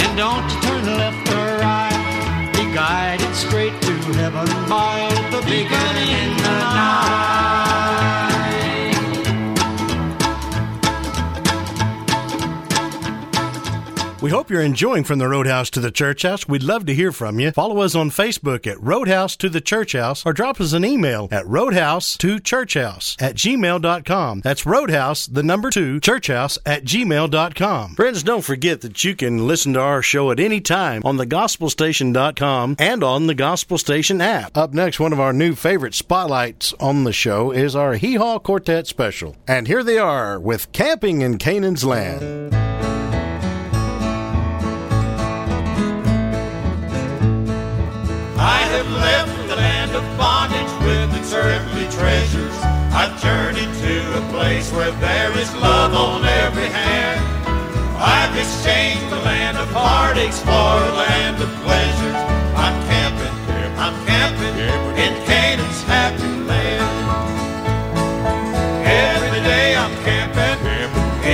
and 0.02 0.12
don't 0.22 0.46
you 0.52 0.60
turn 0.66 0.84
left 1.00 1.28
or 1.38 1.48
right. 1.64 2.50
Be 2.54 2.64
guided 2.74 3.34
straight 3.34 3.76
to 3.88 3.94
heaven 4.20 4.48
by 4.68 5.08
the 5.32 5.40
beacon 5.48 5.96
in 6.20 6.36
the 6.44 6.54
night. 6.60 7.73
We 14.24 14.30
hope 14.30 14.48
you're 14.48 14.62
enjoying 14.62 15.04
From 15.04 15.18
the 15.18 15.28
Roadhouse 15.28 15.68
to 15.68 15.80
the 15.80 15.90
Church 15.90 16.22
House. 16.22 16.48
We'd 16.48 16.62
love 16.62 16.86
to 16.86 16.94
hear 16.94 17.12
from 17.12 17.38
you. 17.38 17.50
Follow 17.50 17.82
us 17.82 17.94
on 17.94 18.08
Facebook 18.08 18.66
at 18.66 18.80
Roadhouse 18.80 19.36
to 19.36 19.50
the 19.50 19.60
Church 19.60 19.92
House 19.92 20.24
or 20.24 20.32
drop 20.32 20.62
us 20.62 20.72
an 20.72 20.82
email 20.82 21.28
at 21.30 21.46
roadhouse 21.46 22.16
to 22.16 22.38
churchhouse 22.38 23.20
at 23.20 23.34
gmail.com. 23.34 24.40
That's 24.40 24.64
roadhouse, 24.64 25.26
the 25.26 25.42
number 25.42 25.68
two, 25.68 26.00
churchhouse 26.00 26.56
at 26.64 26.84
gmail.com. 26.84 27.96
Friends, 27.96 28.22
don't 28.22 28.40
forget 28.40 28.80
that 28.80 29.04
you 29.04 29.14
can 29.14 29.46
listen 29.46 29.74
to 29.74 29.80
our 29.80 30.00
show 30.00 30.30
at 30.30 30.40
any 30.40 30.62
time 30.62 31.02
on 31.04 31.18
thegospelstation.com 31.18 32.76
and 32.78 33.04
on 33.04 33.26
the 33.26 33.34
Gospel 33.34 33.76
Station 33.76 34.22
app. 34.22 34.56
Up 34.56 34.72
next, 34.72 34.98
one 34.98 35.12
of 35.12 35.20
our 35.20 35.34
new 35.34 35.54
favorite 35.54 35.92
spotlights 35.92 36.72
on 36.80 37.04
the 37.04 37.12
show 37.12 37.50
is 37.50 37.76
our 37.76 37.96
Hee 37.96 38.14
Haw 38.14 38.38
Quartet 38.38 38.86
special. 38.86 39.36
And 39.46 39.68
here 39.68 39.84
they 39.84 39.98
are 39.98 40.40
with 40.40 40.72
Camping 40.72 41.20
in 41.20 41.36
Canaan's 41.36 41.84
Land. 41.84 42.73
Treasures. 52.04 52.58
I've 52.92 53.16
journeyed 53.24 53.72
to 53.86 53.96
a 54.20 54.22
place 54.28 54.70
where 54.72 54.92
there 55.00 55.32
is 55.42 55.50
love 55.56 55.92
on 55.94 56.20
every 56.44 56.68
hand. 56.68 57.20
I've 57.96 58.34
exchanged 58.36 59.08
the 59.08 59.22
land 59.30 59.56
of 59.56 59.68
heartaches 59.72 60.38
for 60.40 60.72
a 60.90 60.92
land 61.04 61.36
of 61.40 61.50
pleasures. 61.64 62.18
I'm 62.64 62.76
camping, 62.92 63.36
I'm 63.84 63.96
camping 64.10 64.56
in 65.04 65.12
Canaan's 65.28 65.82
happy 65.94 66.28
land. 66.52 66.92
Every 68.84 69.42
day 69.52 69.68
I'm 69.82 69.96
camping 70.08 70.60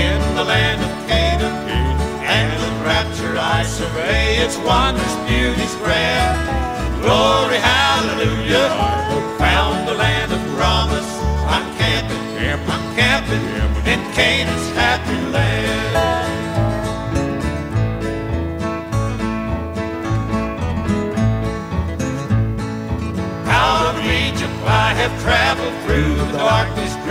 in 0.03 0.19
the 0.39 0.45
land 0.45 0.79
of 0.87 0.93
Canaan. 1.11 1.57
And 2.37 2.49
with 2.63 2.77
rapture 2.87 3.35
I 3.37 3.65
survey 3.65 4.39
its 4.45 4.57
wonders, 4.71 5.15
beauties 5.27 5.75
grand. 5.83 6.39
Glory, 7.03 7.59
hallelujah. 7.59 8.71
Found 9.43 9.89
the 9.89 9.95
land 9.95 10.20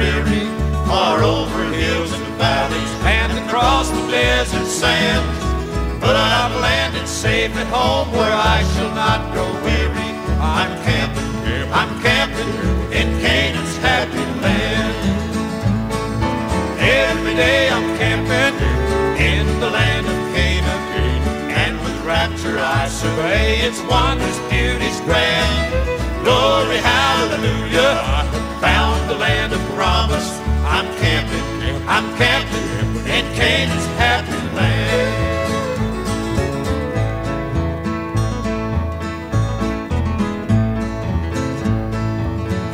dreary, 0.09 0.45
far 0.87 1.23
over 1.23 1.63
hills 1.73 2.11
and 2.11 2.25
valleys, 2.37 2.91
and 3.05 3.31
across 3.45 3.89
the 3.89 4.01
desert 4.09 4.65
sands. 4.65 5.39
But 5.99 6.15
I've 6.15 6.55
landed 6.61 7.07
safe 7.07 7.55
at 7.55 7.67
home 7.67 8.11
where 8.11 8.31
I 8.31 8.63
shall 8.73 8.93
not 8.95 9.31
grow 9.33 9.51
weary. 9.63 10.11
I'm 10.39 10.71
camping, 10.83 11.71
I'm 11.71 11.91
camping 12.01 12.51
in 12.91 13.07
Canaan's 13.21 13.77
happy 13.77 14.25
land. 14.41 14.95
Every 16.79 17.35
day 17.35 17.69
I'm 17.69 17.89
camping 17.97 18.55
in 19.19 19.45
the 19.59 19.69
land 19.69 20.05
of 20.07 20.19
Canaan, 20.33 21.21
and 21.63 21.73
with 21.83 21.97
rapture 22.05 22.57
I 22.57 22.87
survey 22.87 23.59
its 23.67 23.81
wonders, 23.81 24.39
beauties 24.49 24.99
grand. 25.01 25.69
Glory, 26.23 26.77
hallelujah, 26.77 28.25
found 28.61 29.09
the 29.09 29.15
land 29.15 29.53
of 29.53 29.58
I'm 30.11 30.87
camping, 30.97 31.87
I'm 31.87 32.15
camping 32.17 32.69
in 33.05 33.25
Canaan's 33.35 33.85
happy 33.97 34.55
land. 34.55 35.29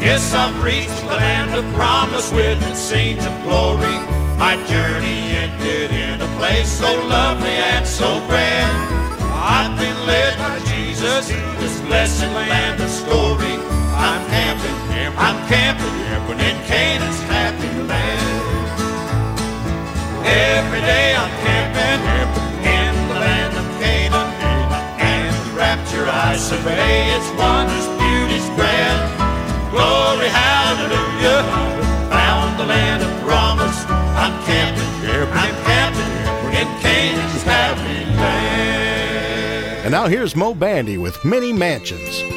Yes, 0.01 0.33
I've 0.33 0.63
reached 0.63 1.01
the 1.01 1.07
land 1.07 1.55
of 1.55 1.65
promise 1.73 2.31
with 2.31 2.61
its 2.69 2.79
scenes 2.79 3.25
of 3.25 3.33
glory. 3.43 3.97
My 4.37 4.55
journey 4.67 5.35
ended 5.35 5.91
in 5.91 6.21
a 6.21 6.37
place 6.37 6.69
so 6.71 6.93
lovely 7.07 7.49
and 7.49 7.85
so 7.85 8.19
grand. 8.27 8.95
I've 9.33 9.77
been 9.77 10.07
led 10.07 10.37
by 10.37 10.59
Jesus 10.59 11.27
to 11.27 11.35
this 11.59 11.81
blessed 11.81 12.23
land 12.33 12.81
of 12.81 12.89
story. 12.89 13.55
I'm 13.97 14.25
camping, 14.27 15.17
I'm 15.17 15.47
camping 15.47 15.74
in 16.45 16.57
Canaan's 16.65 17.19
happy 17.29 17.69
land. 17.83 18.45
Every 20.25 20.81
day 20.81 21.15
I'm 21.15 21.31
camping 21.45 22.01
in 22.65 22.93
the 23.09 23.17
land 23.25 23.53
of 23.57 23.65
Canaan. 23.81 24.29
And 24.99 25.31
with 25.31 25.53
rapture 25.53 26.05
I 26.07 26.37
survey 26.37 27.13
its 27.15 27.29
wonders, 27.39 27.87
beauties 28.01 28.47
grand. 28.57 29.01
Glory, 29.71 30.29
hallelujah. 30.29 31.41
Found 32.09 32.59
the 32.59 32.65
land 32.65 33.01
of 33.03 33.11
promise. 33.23 33.79
I'm 34.23 34.35
camping, 34.45 34.91
I'm 35.09 35.55
camping 35.65 36.13
in 36.59 36.67
Canaan's 36.81 37.43
happy 37.43 38.05
land. 38.21 39.85
And 39.85 39.91
now 39.91 40.07
here's 40.07 40.35
Moe 40.35 40.53
Bandy 40.53 40.97
with 40.97 41.23
Many 41.23 41.53
Mansions. 41.53 42.34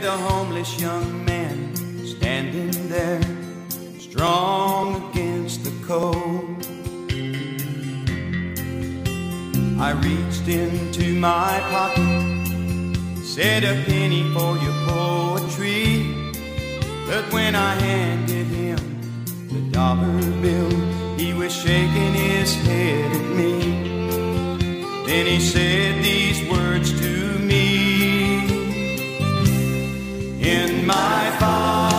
The 0.00 0.10
homeless 0.10 0.80
young 0.80 1.24
man 1.24 1.74
standing 2.04 2.88
there, 2.88 3.22
strong 3.98 5.10
against 5.10 5.62
the 5.64 5.72
cold. 5.86 6.66
I 9.78 9.92
reached 9.92 10.48
into 10.48 11.14
my 11.20 11.60
pocket, 11.70 13.24
said 13.24 13.64
a 13.64 13.74
penny 13.84 14.22
for 14.32 14.56
your 14.58 14.76
poetry, 14.86 16.02
but 17.06 17.32
when 17.32 17.54
I 17.54 17.74
handed 17.74 18.46
him 18.46 18.78
the 19.48 19.60
dollar 19.70 20.20
bill, 20.40 20.70
he 21.16 21.34
was 21.34 21.52
shaking 21.54 22.14
his 22.14 22.54
head 22.66 23.12
at 23.12 23.36
me. 23.36 23.52
Then 25.06 25.26
he 25.26 25.40
said 25.40 26.02
these 26.02 26.50
words 26.50 26.90
to 27.00 27.38
me 27.38 27.43
In 30.44 30.84
my 30.84 31.34
father's 31.40 31.93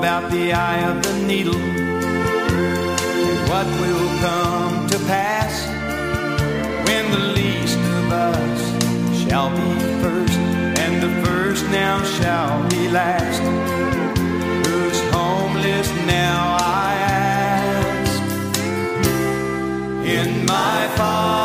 about 0.00 0.30
the 0.30 0.50
eye 0.50 0.82
of 0.88 1.02
the 1.02 1.12
needle 1.26 1.54
and 1.54 3.38
what 3.50 3.66
will 3.82 4.08
come 4.20 4.88
to 4.88 4.98
pass 5.00 5.66
when 6.86 7.10
the 7.10 7.18
least 7.38 7.76
of 7.76 8.10
us 8.10 8.60
shall 9.22 9.50
be 9.50 9.70
first, 10.00 10.38
and 10.84 11.02
the 11.02 11.12
first 11.22 11.66
now 11.66 12.02
shall 12.02 12.66
be 12.70 12.88
last. 12.88 13.42
Who's 14.66 15.00
homeless 15.12 15.90
now, 16.06 16.56
I 16.58 16.94
ask. 17.02 18.22
In 20.18 20.46
my 20.46 20.88
father's 20.96 21.39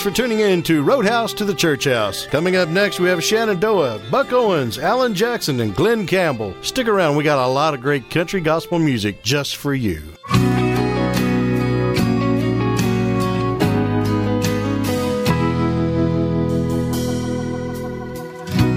Thanks 0.00 0.16
for 0.16 0.22
tuning 0.22 0.40
in 0.40 0.62
to 0.62 0.82
Roadhouse 0.82 1.34
to 1.34 1.44
the 1.44 1.52
Church 1.52 1.84
House. 1.84 2.24
Coming 2.24 2.56
up 2.56 2.70
next, 2.70 3.00
we 3.00 3.10
have 3.10 3.22
Shenandoah, 3.22 4.00
Buck 4.10 4.32
Owens, 4.32 4.78
Alan 4.78 5.14
Jackson, 5.14 5.60
and 5.60 5.76
Glen 5.76 6.06
Campbell. 6.06 6.54
Stick 6.62 6.88
around, 6.88 7.16
we 7.16 7.22
got 7.22 7.38
a 7.38 7.46
lot 7.46 7.74
of 7.74 7.82
great 7.82 8.08
country 8.08 8.40
gospel 8.40 8.78
music 8.78 9.22
just 9.22 9.56
for 9.56 9.74
you. 9.74 10.00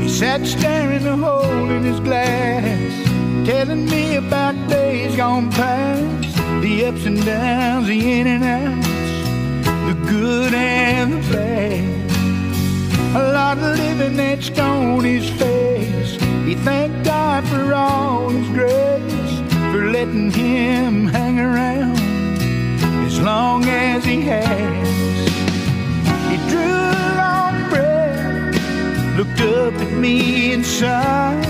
He 0.01 0.09
sat 0.09 0.45
staring 0.45 1.07
a 1.07 1.15
hole 1.15 1.69
in 1.69 1.83
his 1.83 2.01
glass, 2.01 3.47
telling 3.47 3.85
me 3.85 4.17
about 4.17 4.55
days 4.67 5.15
gone 5.15 5.49
past, 5.51 6.35
the 6.61 6.85
ups 6.85 7.05
and 7.05 7.23
downs, 7.23 7.87
the 7.87 8.11
in 8.11 8.27
and 8.27 8.43
outs, 8.43 8.82
Living 13.53 14.17
that's 14.17 14.49
on 14.57 15.03
his 15.03 15.29
face. 15.29 16.13
He 16.43 16.55
thanked 16.55 17.05
God 17.05 17.47
for 17.47 17.71
all 17.73 18.29
his 18.29 18.49
grace, 18.49 19.39
for 19.71 19.91
letting 19.91 20.31
him 20.31 21.05
hang 21.05 21.39
around 21.39 21.97
as 23.05 23.21
long 23.21 23.65
as 23.65 24.03
he 24.03 24.21
has. 24.21 25.27
He 26.31 26.37
drew 26.49 26.61
a 26.61 27.13
long 27.21 27.69
breath, 27.69 29.17
looked 29.17 29.41
up 29.41 29.73
at 29.75 29.93
me 29.93 30.53
and 30.53 30.65
sighed. 30.65 31.45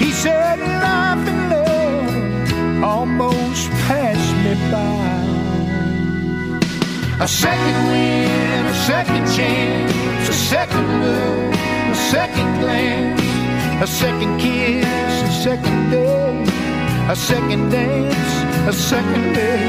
He 0.00 0.10
said, 0.10 0.58
Life 0.58 1.28
and 1.28 1.50
love 1.50 2.82
almost 2.82 3.68
passed 3.86 4.34
me 4.36 4.54
by. 4.70 5.17
A 7.20 7.26
second 7.26 7.88
win, 7.88 8.66
a 8.66 8.74
second 8.86 9.26
chance, 9.36 10.28
a 10.28 10.32
second 10.32 11.02
look, 11.02 11.54
a 11.90 11.94
second 11.94 12.60
glance, 12.60 13.20
a 13.82 13.86
second 13.88 14.38
kiss, 14.38 14.86
a 14.86 15.32
second 15.42 15.90
day, 15.90 16.44
a 17.10 17.16
second 17.16 17.70
dance, 17.70 18.68
a 18.68 18.72
second 18.72 19.34
day, 19.34 19.66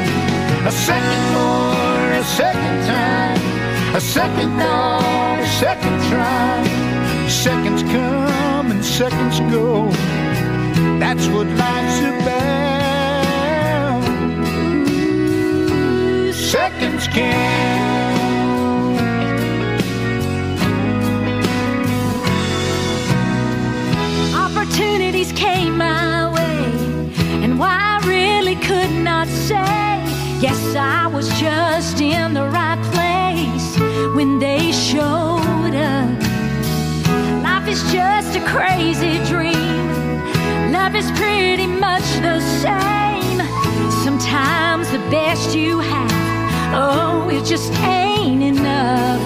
a 0.67 0.71
second 0.71 1.23
more, 1.33 2.19
a 2.21 2.23
second 2.23 2.77
time, 2.85 3.95
a 3.95 3.99
second 3.99 4.49
thought, 4.59 5.39
a 5.39 5.47
second 5.47 5.97
try. 6.07 6.69
Seconds 7.27 7.81
come 7.81 8.71
and 8.71 8.85
seconds 8.85 9.39
go. 9.51 9.89
That's 10.99 11.25
what 11.27 11.47
life's 11.47 11.99
about. 11.99 12.68
Opportunities 24.35 25.31
came 25.31 25.77
my 25.77 26.31
way, 26.31 26.63
and 27.43 27.57
why 27.57 27.77
I 27.79 28.07
really 28.07 28.55
could 28.55 28.91
not 28.91 29.27
say. 29.27 29.55
Yes, 30.39 30.75
I 30.75 31.07
was 31.07 31.27
just 31.39 31.99
in 31.99 32.33
the 32.35 32.43
right 32.43 32.79
place 32.93 33.79
when 34.15 34.37
they 34.39 34.71
showed 34.71 35.73
up. 35.73 36.09
Life 37.43 37.67
is 37.67 37.81
just 37.91 38.35
a 38.37 38.41
crazy 38.45 39.17
dream. 39.25 40.71
Love 40.71 40.95
is 40.95 41.09
pretty 41.11 41.67
much 41.67 42.03
the 42.21 42.39
same. 42.61 43.41
Sometimes 44.03 44.91
the 44.91 44.99
best 45.09 45.55
you 45.55 45.79
have, 45.79 46.28
oh, 46.73 47.29
it 47.31 47.45
just 47.45 47.71
ain't 47.81 48.43
enough. 48.43 49.19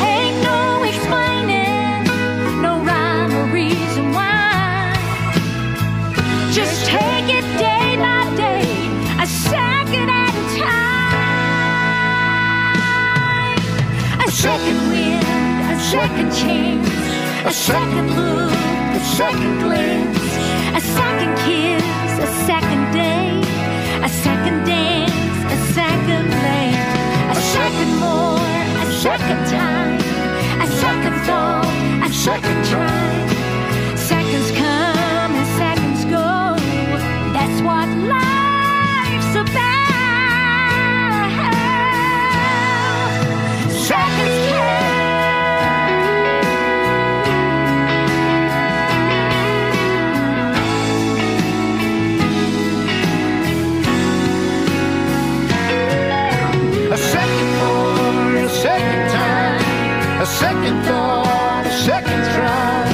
Ain't 0.00 0.42
no 0.42 0.82
explaining, 0.84 2.04
no 2.62 2.80
rhyme 2.84 3.32
or 3.34 3.46
reason 3.52 4.12
why. 4.12 4.94
Just 6.52 6.86
take 6.86 7.28
it 7.38 7.44
day 7.58 7.96
by 7.96 8.24
day, 8.36 8.66
a 9.20 9.26
second 9.26 10.08
at 10.08 10.34
a 10.34 10.44
time. 10.60 11.08
A 14.26 14.30
second 14.30 14.78
wind, 14.90 15.24
a 15.74 15.78
second 15.80 16.30
chance, 16.32 16.88
a 17.46 17.52
second 17.52 18.08
look, 18.16 18.52
a 18.52 19.00
second 19.16 19.58
glance, 19.60 20.18
a 20.74 20.80
second 20.80 21.36
kiss, 21.44 21.84
a 22.18 22.26
second 22.46 22.92
day, 22.92 23.42
second 25.78 26.28
lane, 26.44 26.74
a 27.30 27.40
second 27.54 27.92
more, 28.02 28.38
a 28.82 28.86
second 29.04 29.40
time, 29.46 30.00
a 30.60 30.66
second 30.82 31.16
thought, 31.26 32.02
a 32.04 32.12
second 32.12 32.58
try. 32.64 33.47
Second 60.38 60.82
thought, 60.84 61.64
a 61.66 61.72
second 61.88 62.22
try. 62.34 62.84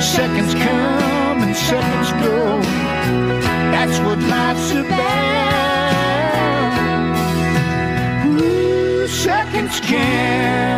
Seconds 0.00 0.52
come 0.54 1.42
and 1.44 1.56
seconds 1.56 2.10
go. 2.22 2.60
That's 3.72 3.98
what 4.00 4.18
life's 4.34 4.70
about. 4.72 5.14
Ooh, 8.38 9.06
seconds 9.08 9.80
count. 9.80 10.73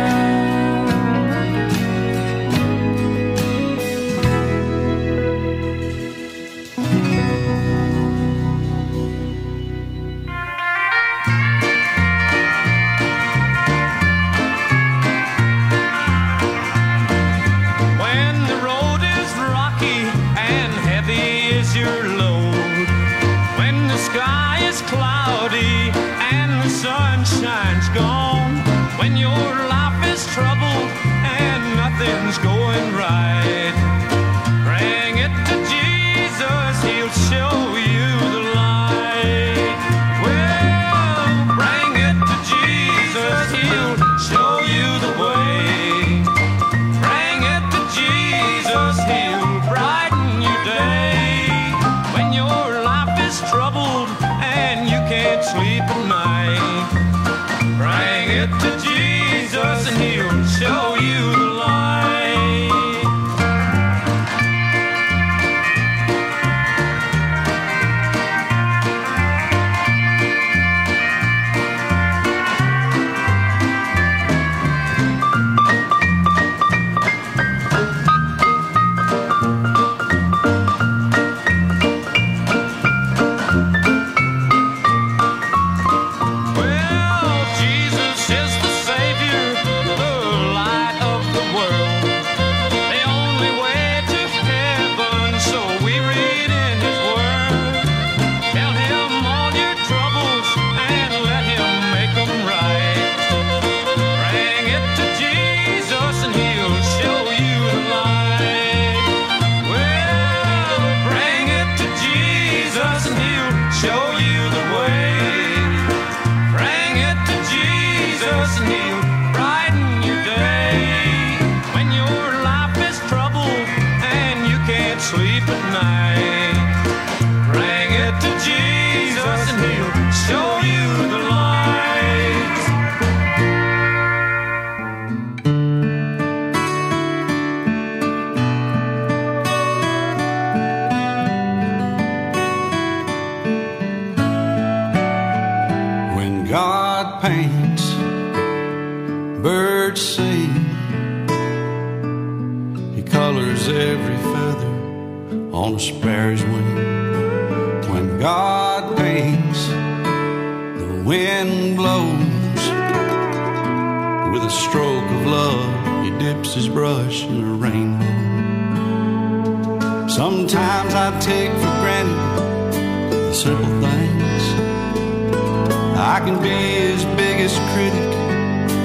His 176.87 177.03
biggest 177.17 177.59
critic 177.73 178.11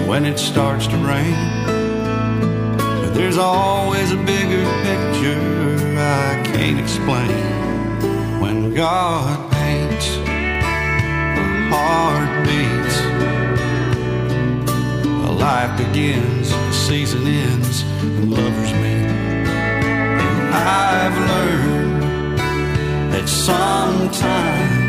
when 0.08 0.26
it 0.26 0.36
starts 0.36 0.88
to 0.88 0.96
rain. 0.96 1.36
But 3.00 3.14
there's 3.14 3.38
always 3.38 4.10
a 4.10 4.16
bigger 4.16 4.64
picture 4.88 5.38
I 5.98 6.42
can't 6.52 6.80
explain. 6.80 8.40
When 8.40 8.74
God 8.74 9.52
paints, 9.52 10.08
a 11.36 11.46
heart 11.70 12.32
beats, 12.46 12.96
a 15.28 15.32
life 15.46 15.72
begins, 15.78 16.50
a 16.50 16.72
season 16.72 17.24
ends, 17.24 17.82
and 18.00 18.32
lovers 18.32 18.72
meet. 18.82 19.10
And 20.26 20.54
I've 20.54 21.16
learned 21.30 22.38
that 23.12 23.28
sometimes 23.28 24.81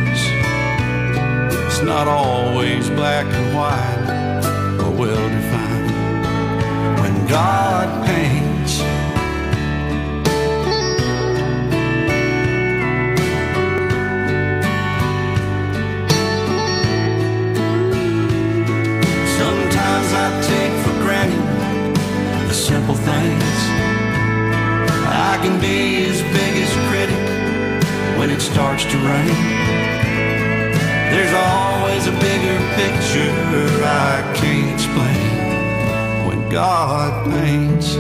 not 1.86 2.08
always 2.08 2.90
black 2.92 3.26
and 3.26 3.56
white 3.56 4.80
or 4.80 4.92
well 4.92 5.30
defined. 5.30 5.92
When 7.02 7.28
God 7.28 8.06
paints, 8.06 8.78
sometimes 19.38 20.10
I 20.14 20.42
take 20.48 20.74
for 20.84 20.96
granted 21.04 22.48
the 22.48 22.54
simple 22.54 22.96
things. 22.96 23.44
I 25.06 25.38
can 25.42 25.60
be 25.60 26.06
his 26.06 26.22
biggest 26.32 26.74
critic 26.88 27.24
when 28.18 28.30
it 28.30 28.42
starts 28.42 28.86
to 28.86 28.98
rain. 28.98 29.84
There's 31.12 31.34
always 31.94 32.08
a 32.08 32.12
bigger 32.12 32.58
picture 32.76 33.84
I 33.86 34.34
can't 34.36 34.74
explain. 34.74 36.28
When 36.28 36.50
God 36.50 37.30
paints, 37.32 37.96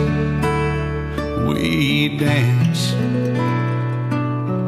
we 1.47 2.17
dance. 2.17 2.93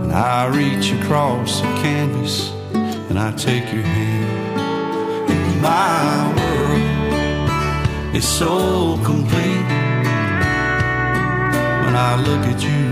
And 0.03 0.13
I 0.13 0.45
reach 0.47 0.91
across 0.91 1.61
the 1.61 1.73
canvas 1.81 2.51
and 3.09 3.17
I 3.17 3.31
take 3.31 3.73
your 3.73 3.83
hand. 3.83 4.59
And 5.31 5.61
my 5.61 6.33
world 6.37 8.15
is 8.15 8.27
so 8.27 8.99
complete. 9.03 9.69
When 11.85 11.95
I 11.95 12.15
look 12.27 12.45
at 12.53 12.61
you, 12.61 12.85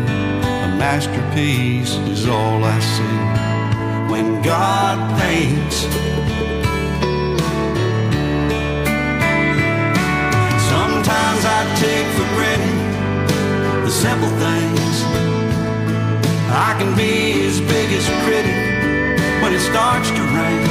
a 0.65 0.77
masterpiece 0.79 1.93
is 2.09 2.27
all 2.27 2.63
I 2.63 2.79
see 2.79 4.11
when 4.11 4.41
God 4.41 4.97
paints. 5.19 6.12
I 11.63 11.75
take 11.75 12.07
for 12.17 12.27
granted 12.35 13.85
the 13.85 13.89
simple 13.89 14.27
things. 14.45 14.95
I 16.51 16.75
can 16.77 16.91
be 16.97 17.31
his 17.39 17.61
biggest 17.61 18.09
critic 18.25 18.59
when 19.41 19.53
it 19.53 19.61
starts 19.71 20.09
to 20.09 20.23
rain. 20.37 20.67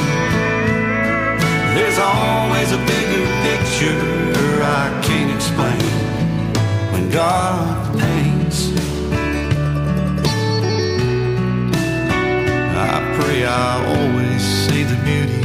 There's 1.76 1.98
always 1.98 2.72
a 2.72 2.80
bigger 2.92 3.24
picture 3.48 4.00
I 4.62 5.00
can't 5.02 5.32
explain 5.34 5.80
when 6.92 7.10
God 7.10 7.98
paints. 7.98 8.58
I 12.76 12.96
pray 13.18 13.46
I 13.46 13.72
always 13.96 14.42
see 14.42 14.82
the 14.82 14.98
beauty 15.08 15.40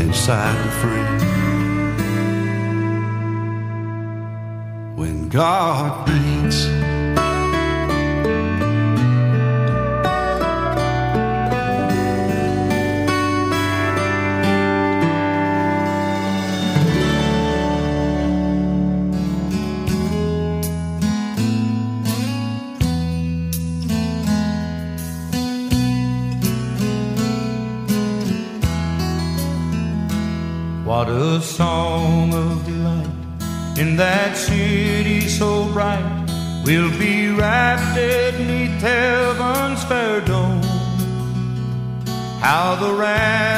inside 0.00 0.56
the 0.64 0.70
frame. 0.80 1.35
God 5.28 6.06
paints, 6.06 6.66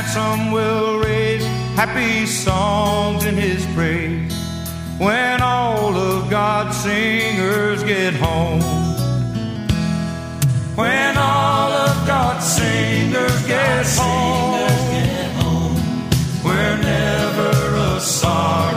ransom 0.08 0.52
will 0.52 0.98
raise 1.00 1.44
happy 1.76 2.24
songs 2.24 3.24
in 3.26 3.34
his 3.34 3.64
praise 3.74 4.32
when 4.98 5.42
all 5.42 5.94
of 5.94 6.30
God's 6.30 6.76
singers 6.78 7.82
get 7.84 8.14
home. 8.14 8.62
When 10.76 11.16
all 11.16 11.72
of 11.72 12.06
God's 12.06 12.46
singers 12.46 13.46
get 13.46 13.84
home 13.86 14.58
where 16.42 16.78
never 16.78 17.76
a 17.76 18.00
sorrow 18.00 18.67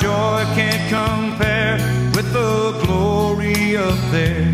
joy 0.00 0.44
can't 0.54 0.88
compare 0.88 1.76
with 2.14 2.32
the 2.32 2.80
glory 2.86 3.76
up 3.76 3.98
there 4.12 4.46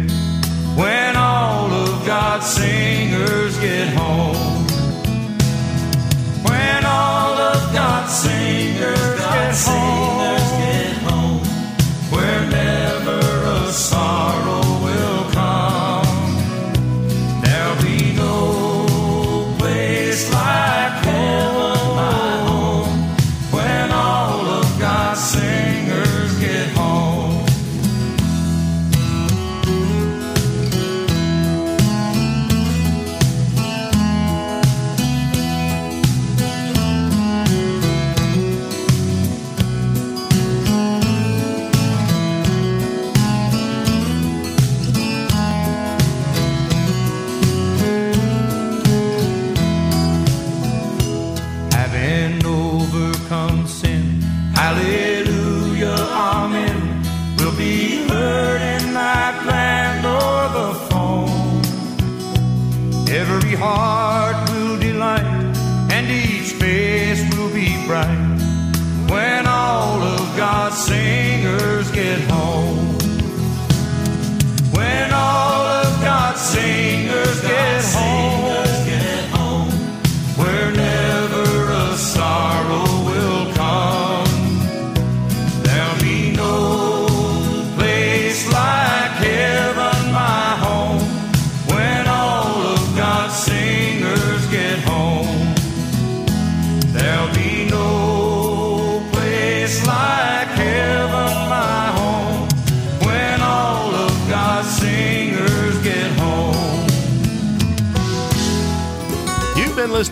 when 0.74 1.16
all 1.16 1.70
of 1.70 2.06
God's 2.06 2.46
singers 2.46 3.58
get 3.58 3.88
home. 3.88 4.64
When 6.48 6.84
all 6.86 7.36
of 7.36 7.74
God's 7.74 8.14
singers 8.14 9.18
get 9.20 9.54
home, 9.54 10.13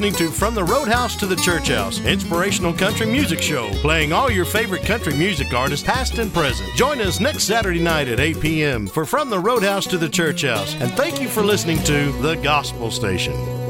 listening 0.03 0.27
to 0.27 0.35
From 0.35 0.57
the 0.57 0.65
Roadhouse 0.65 1.15
to 1.15 1.27
the 1.27 1.37
Church 1.37 1.69
House, 1.69 2.01
inspirational 2.01 2.73
country 2.73 3.07
music 3.07 3.41
show, 3.41 3.71
playing 3.83 4.13
all 4.13 4.33
your 4.33 4.45
favorite 4.45 4.83
country 4.83 5.15
music 5.15 5.55
artists, 5.55 5.87
past 5.87 6.19
and 6.19 6.35
present. 6.35 6.69
Join 6.75 7.01
us 7.01 7.21
next 7.21 7.45
Saturday 7.45 7.79
night 7.79 8.09
at 8.09 8.19
8 8.19 8.41
p.m. 8.41 8.89
for 8.89 9.07
From 9.07 9.31
the 9.31 9.39
Roadhouse 9.39 9.87
to 9.87 9.99
the 9.99 10.09
Church 10.09 10.43
House, 10.43 10.75
and 10.81 10.91
thank 10.95 11.21
you 11.21 11.29
for 11.29 11.45
listening 11.45 11.79
to 11.85 12.11
The 12.21 12.35
Gospel 12.35 12.91
Station. 12.91 13.62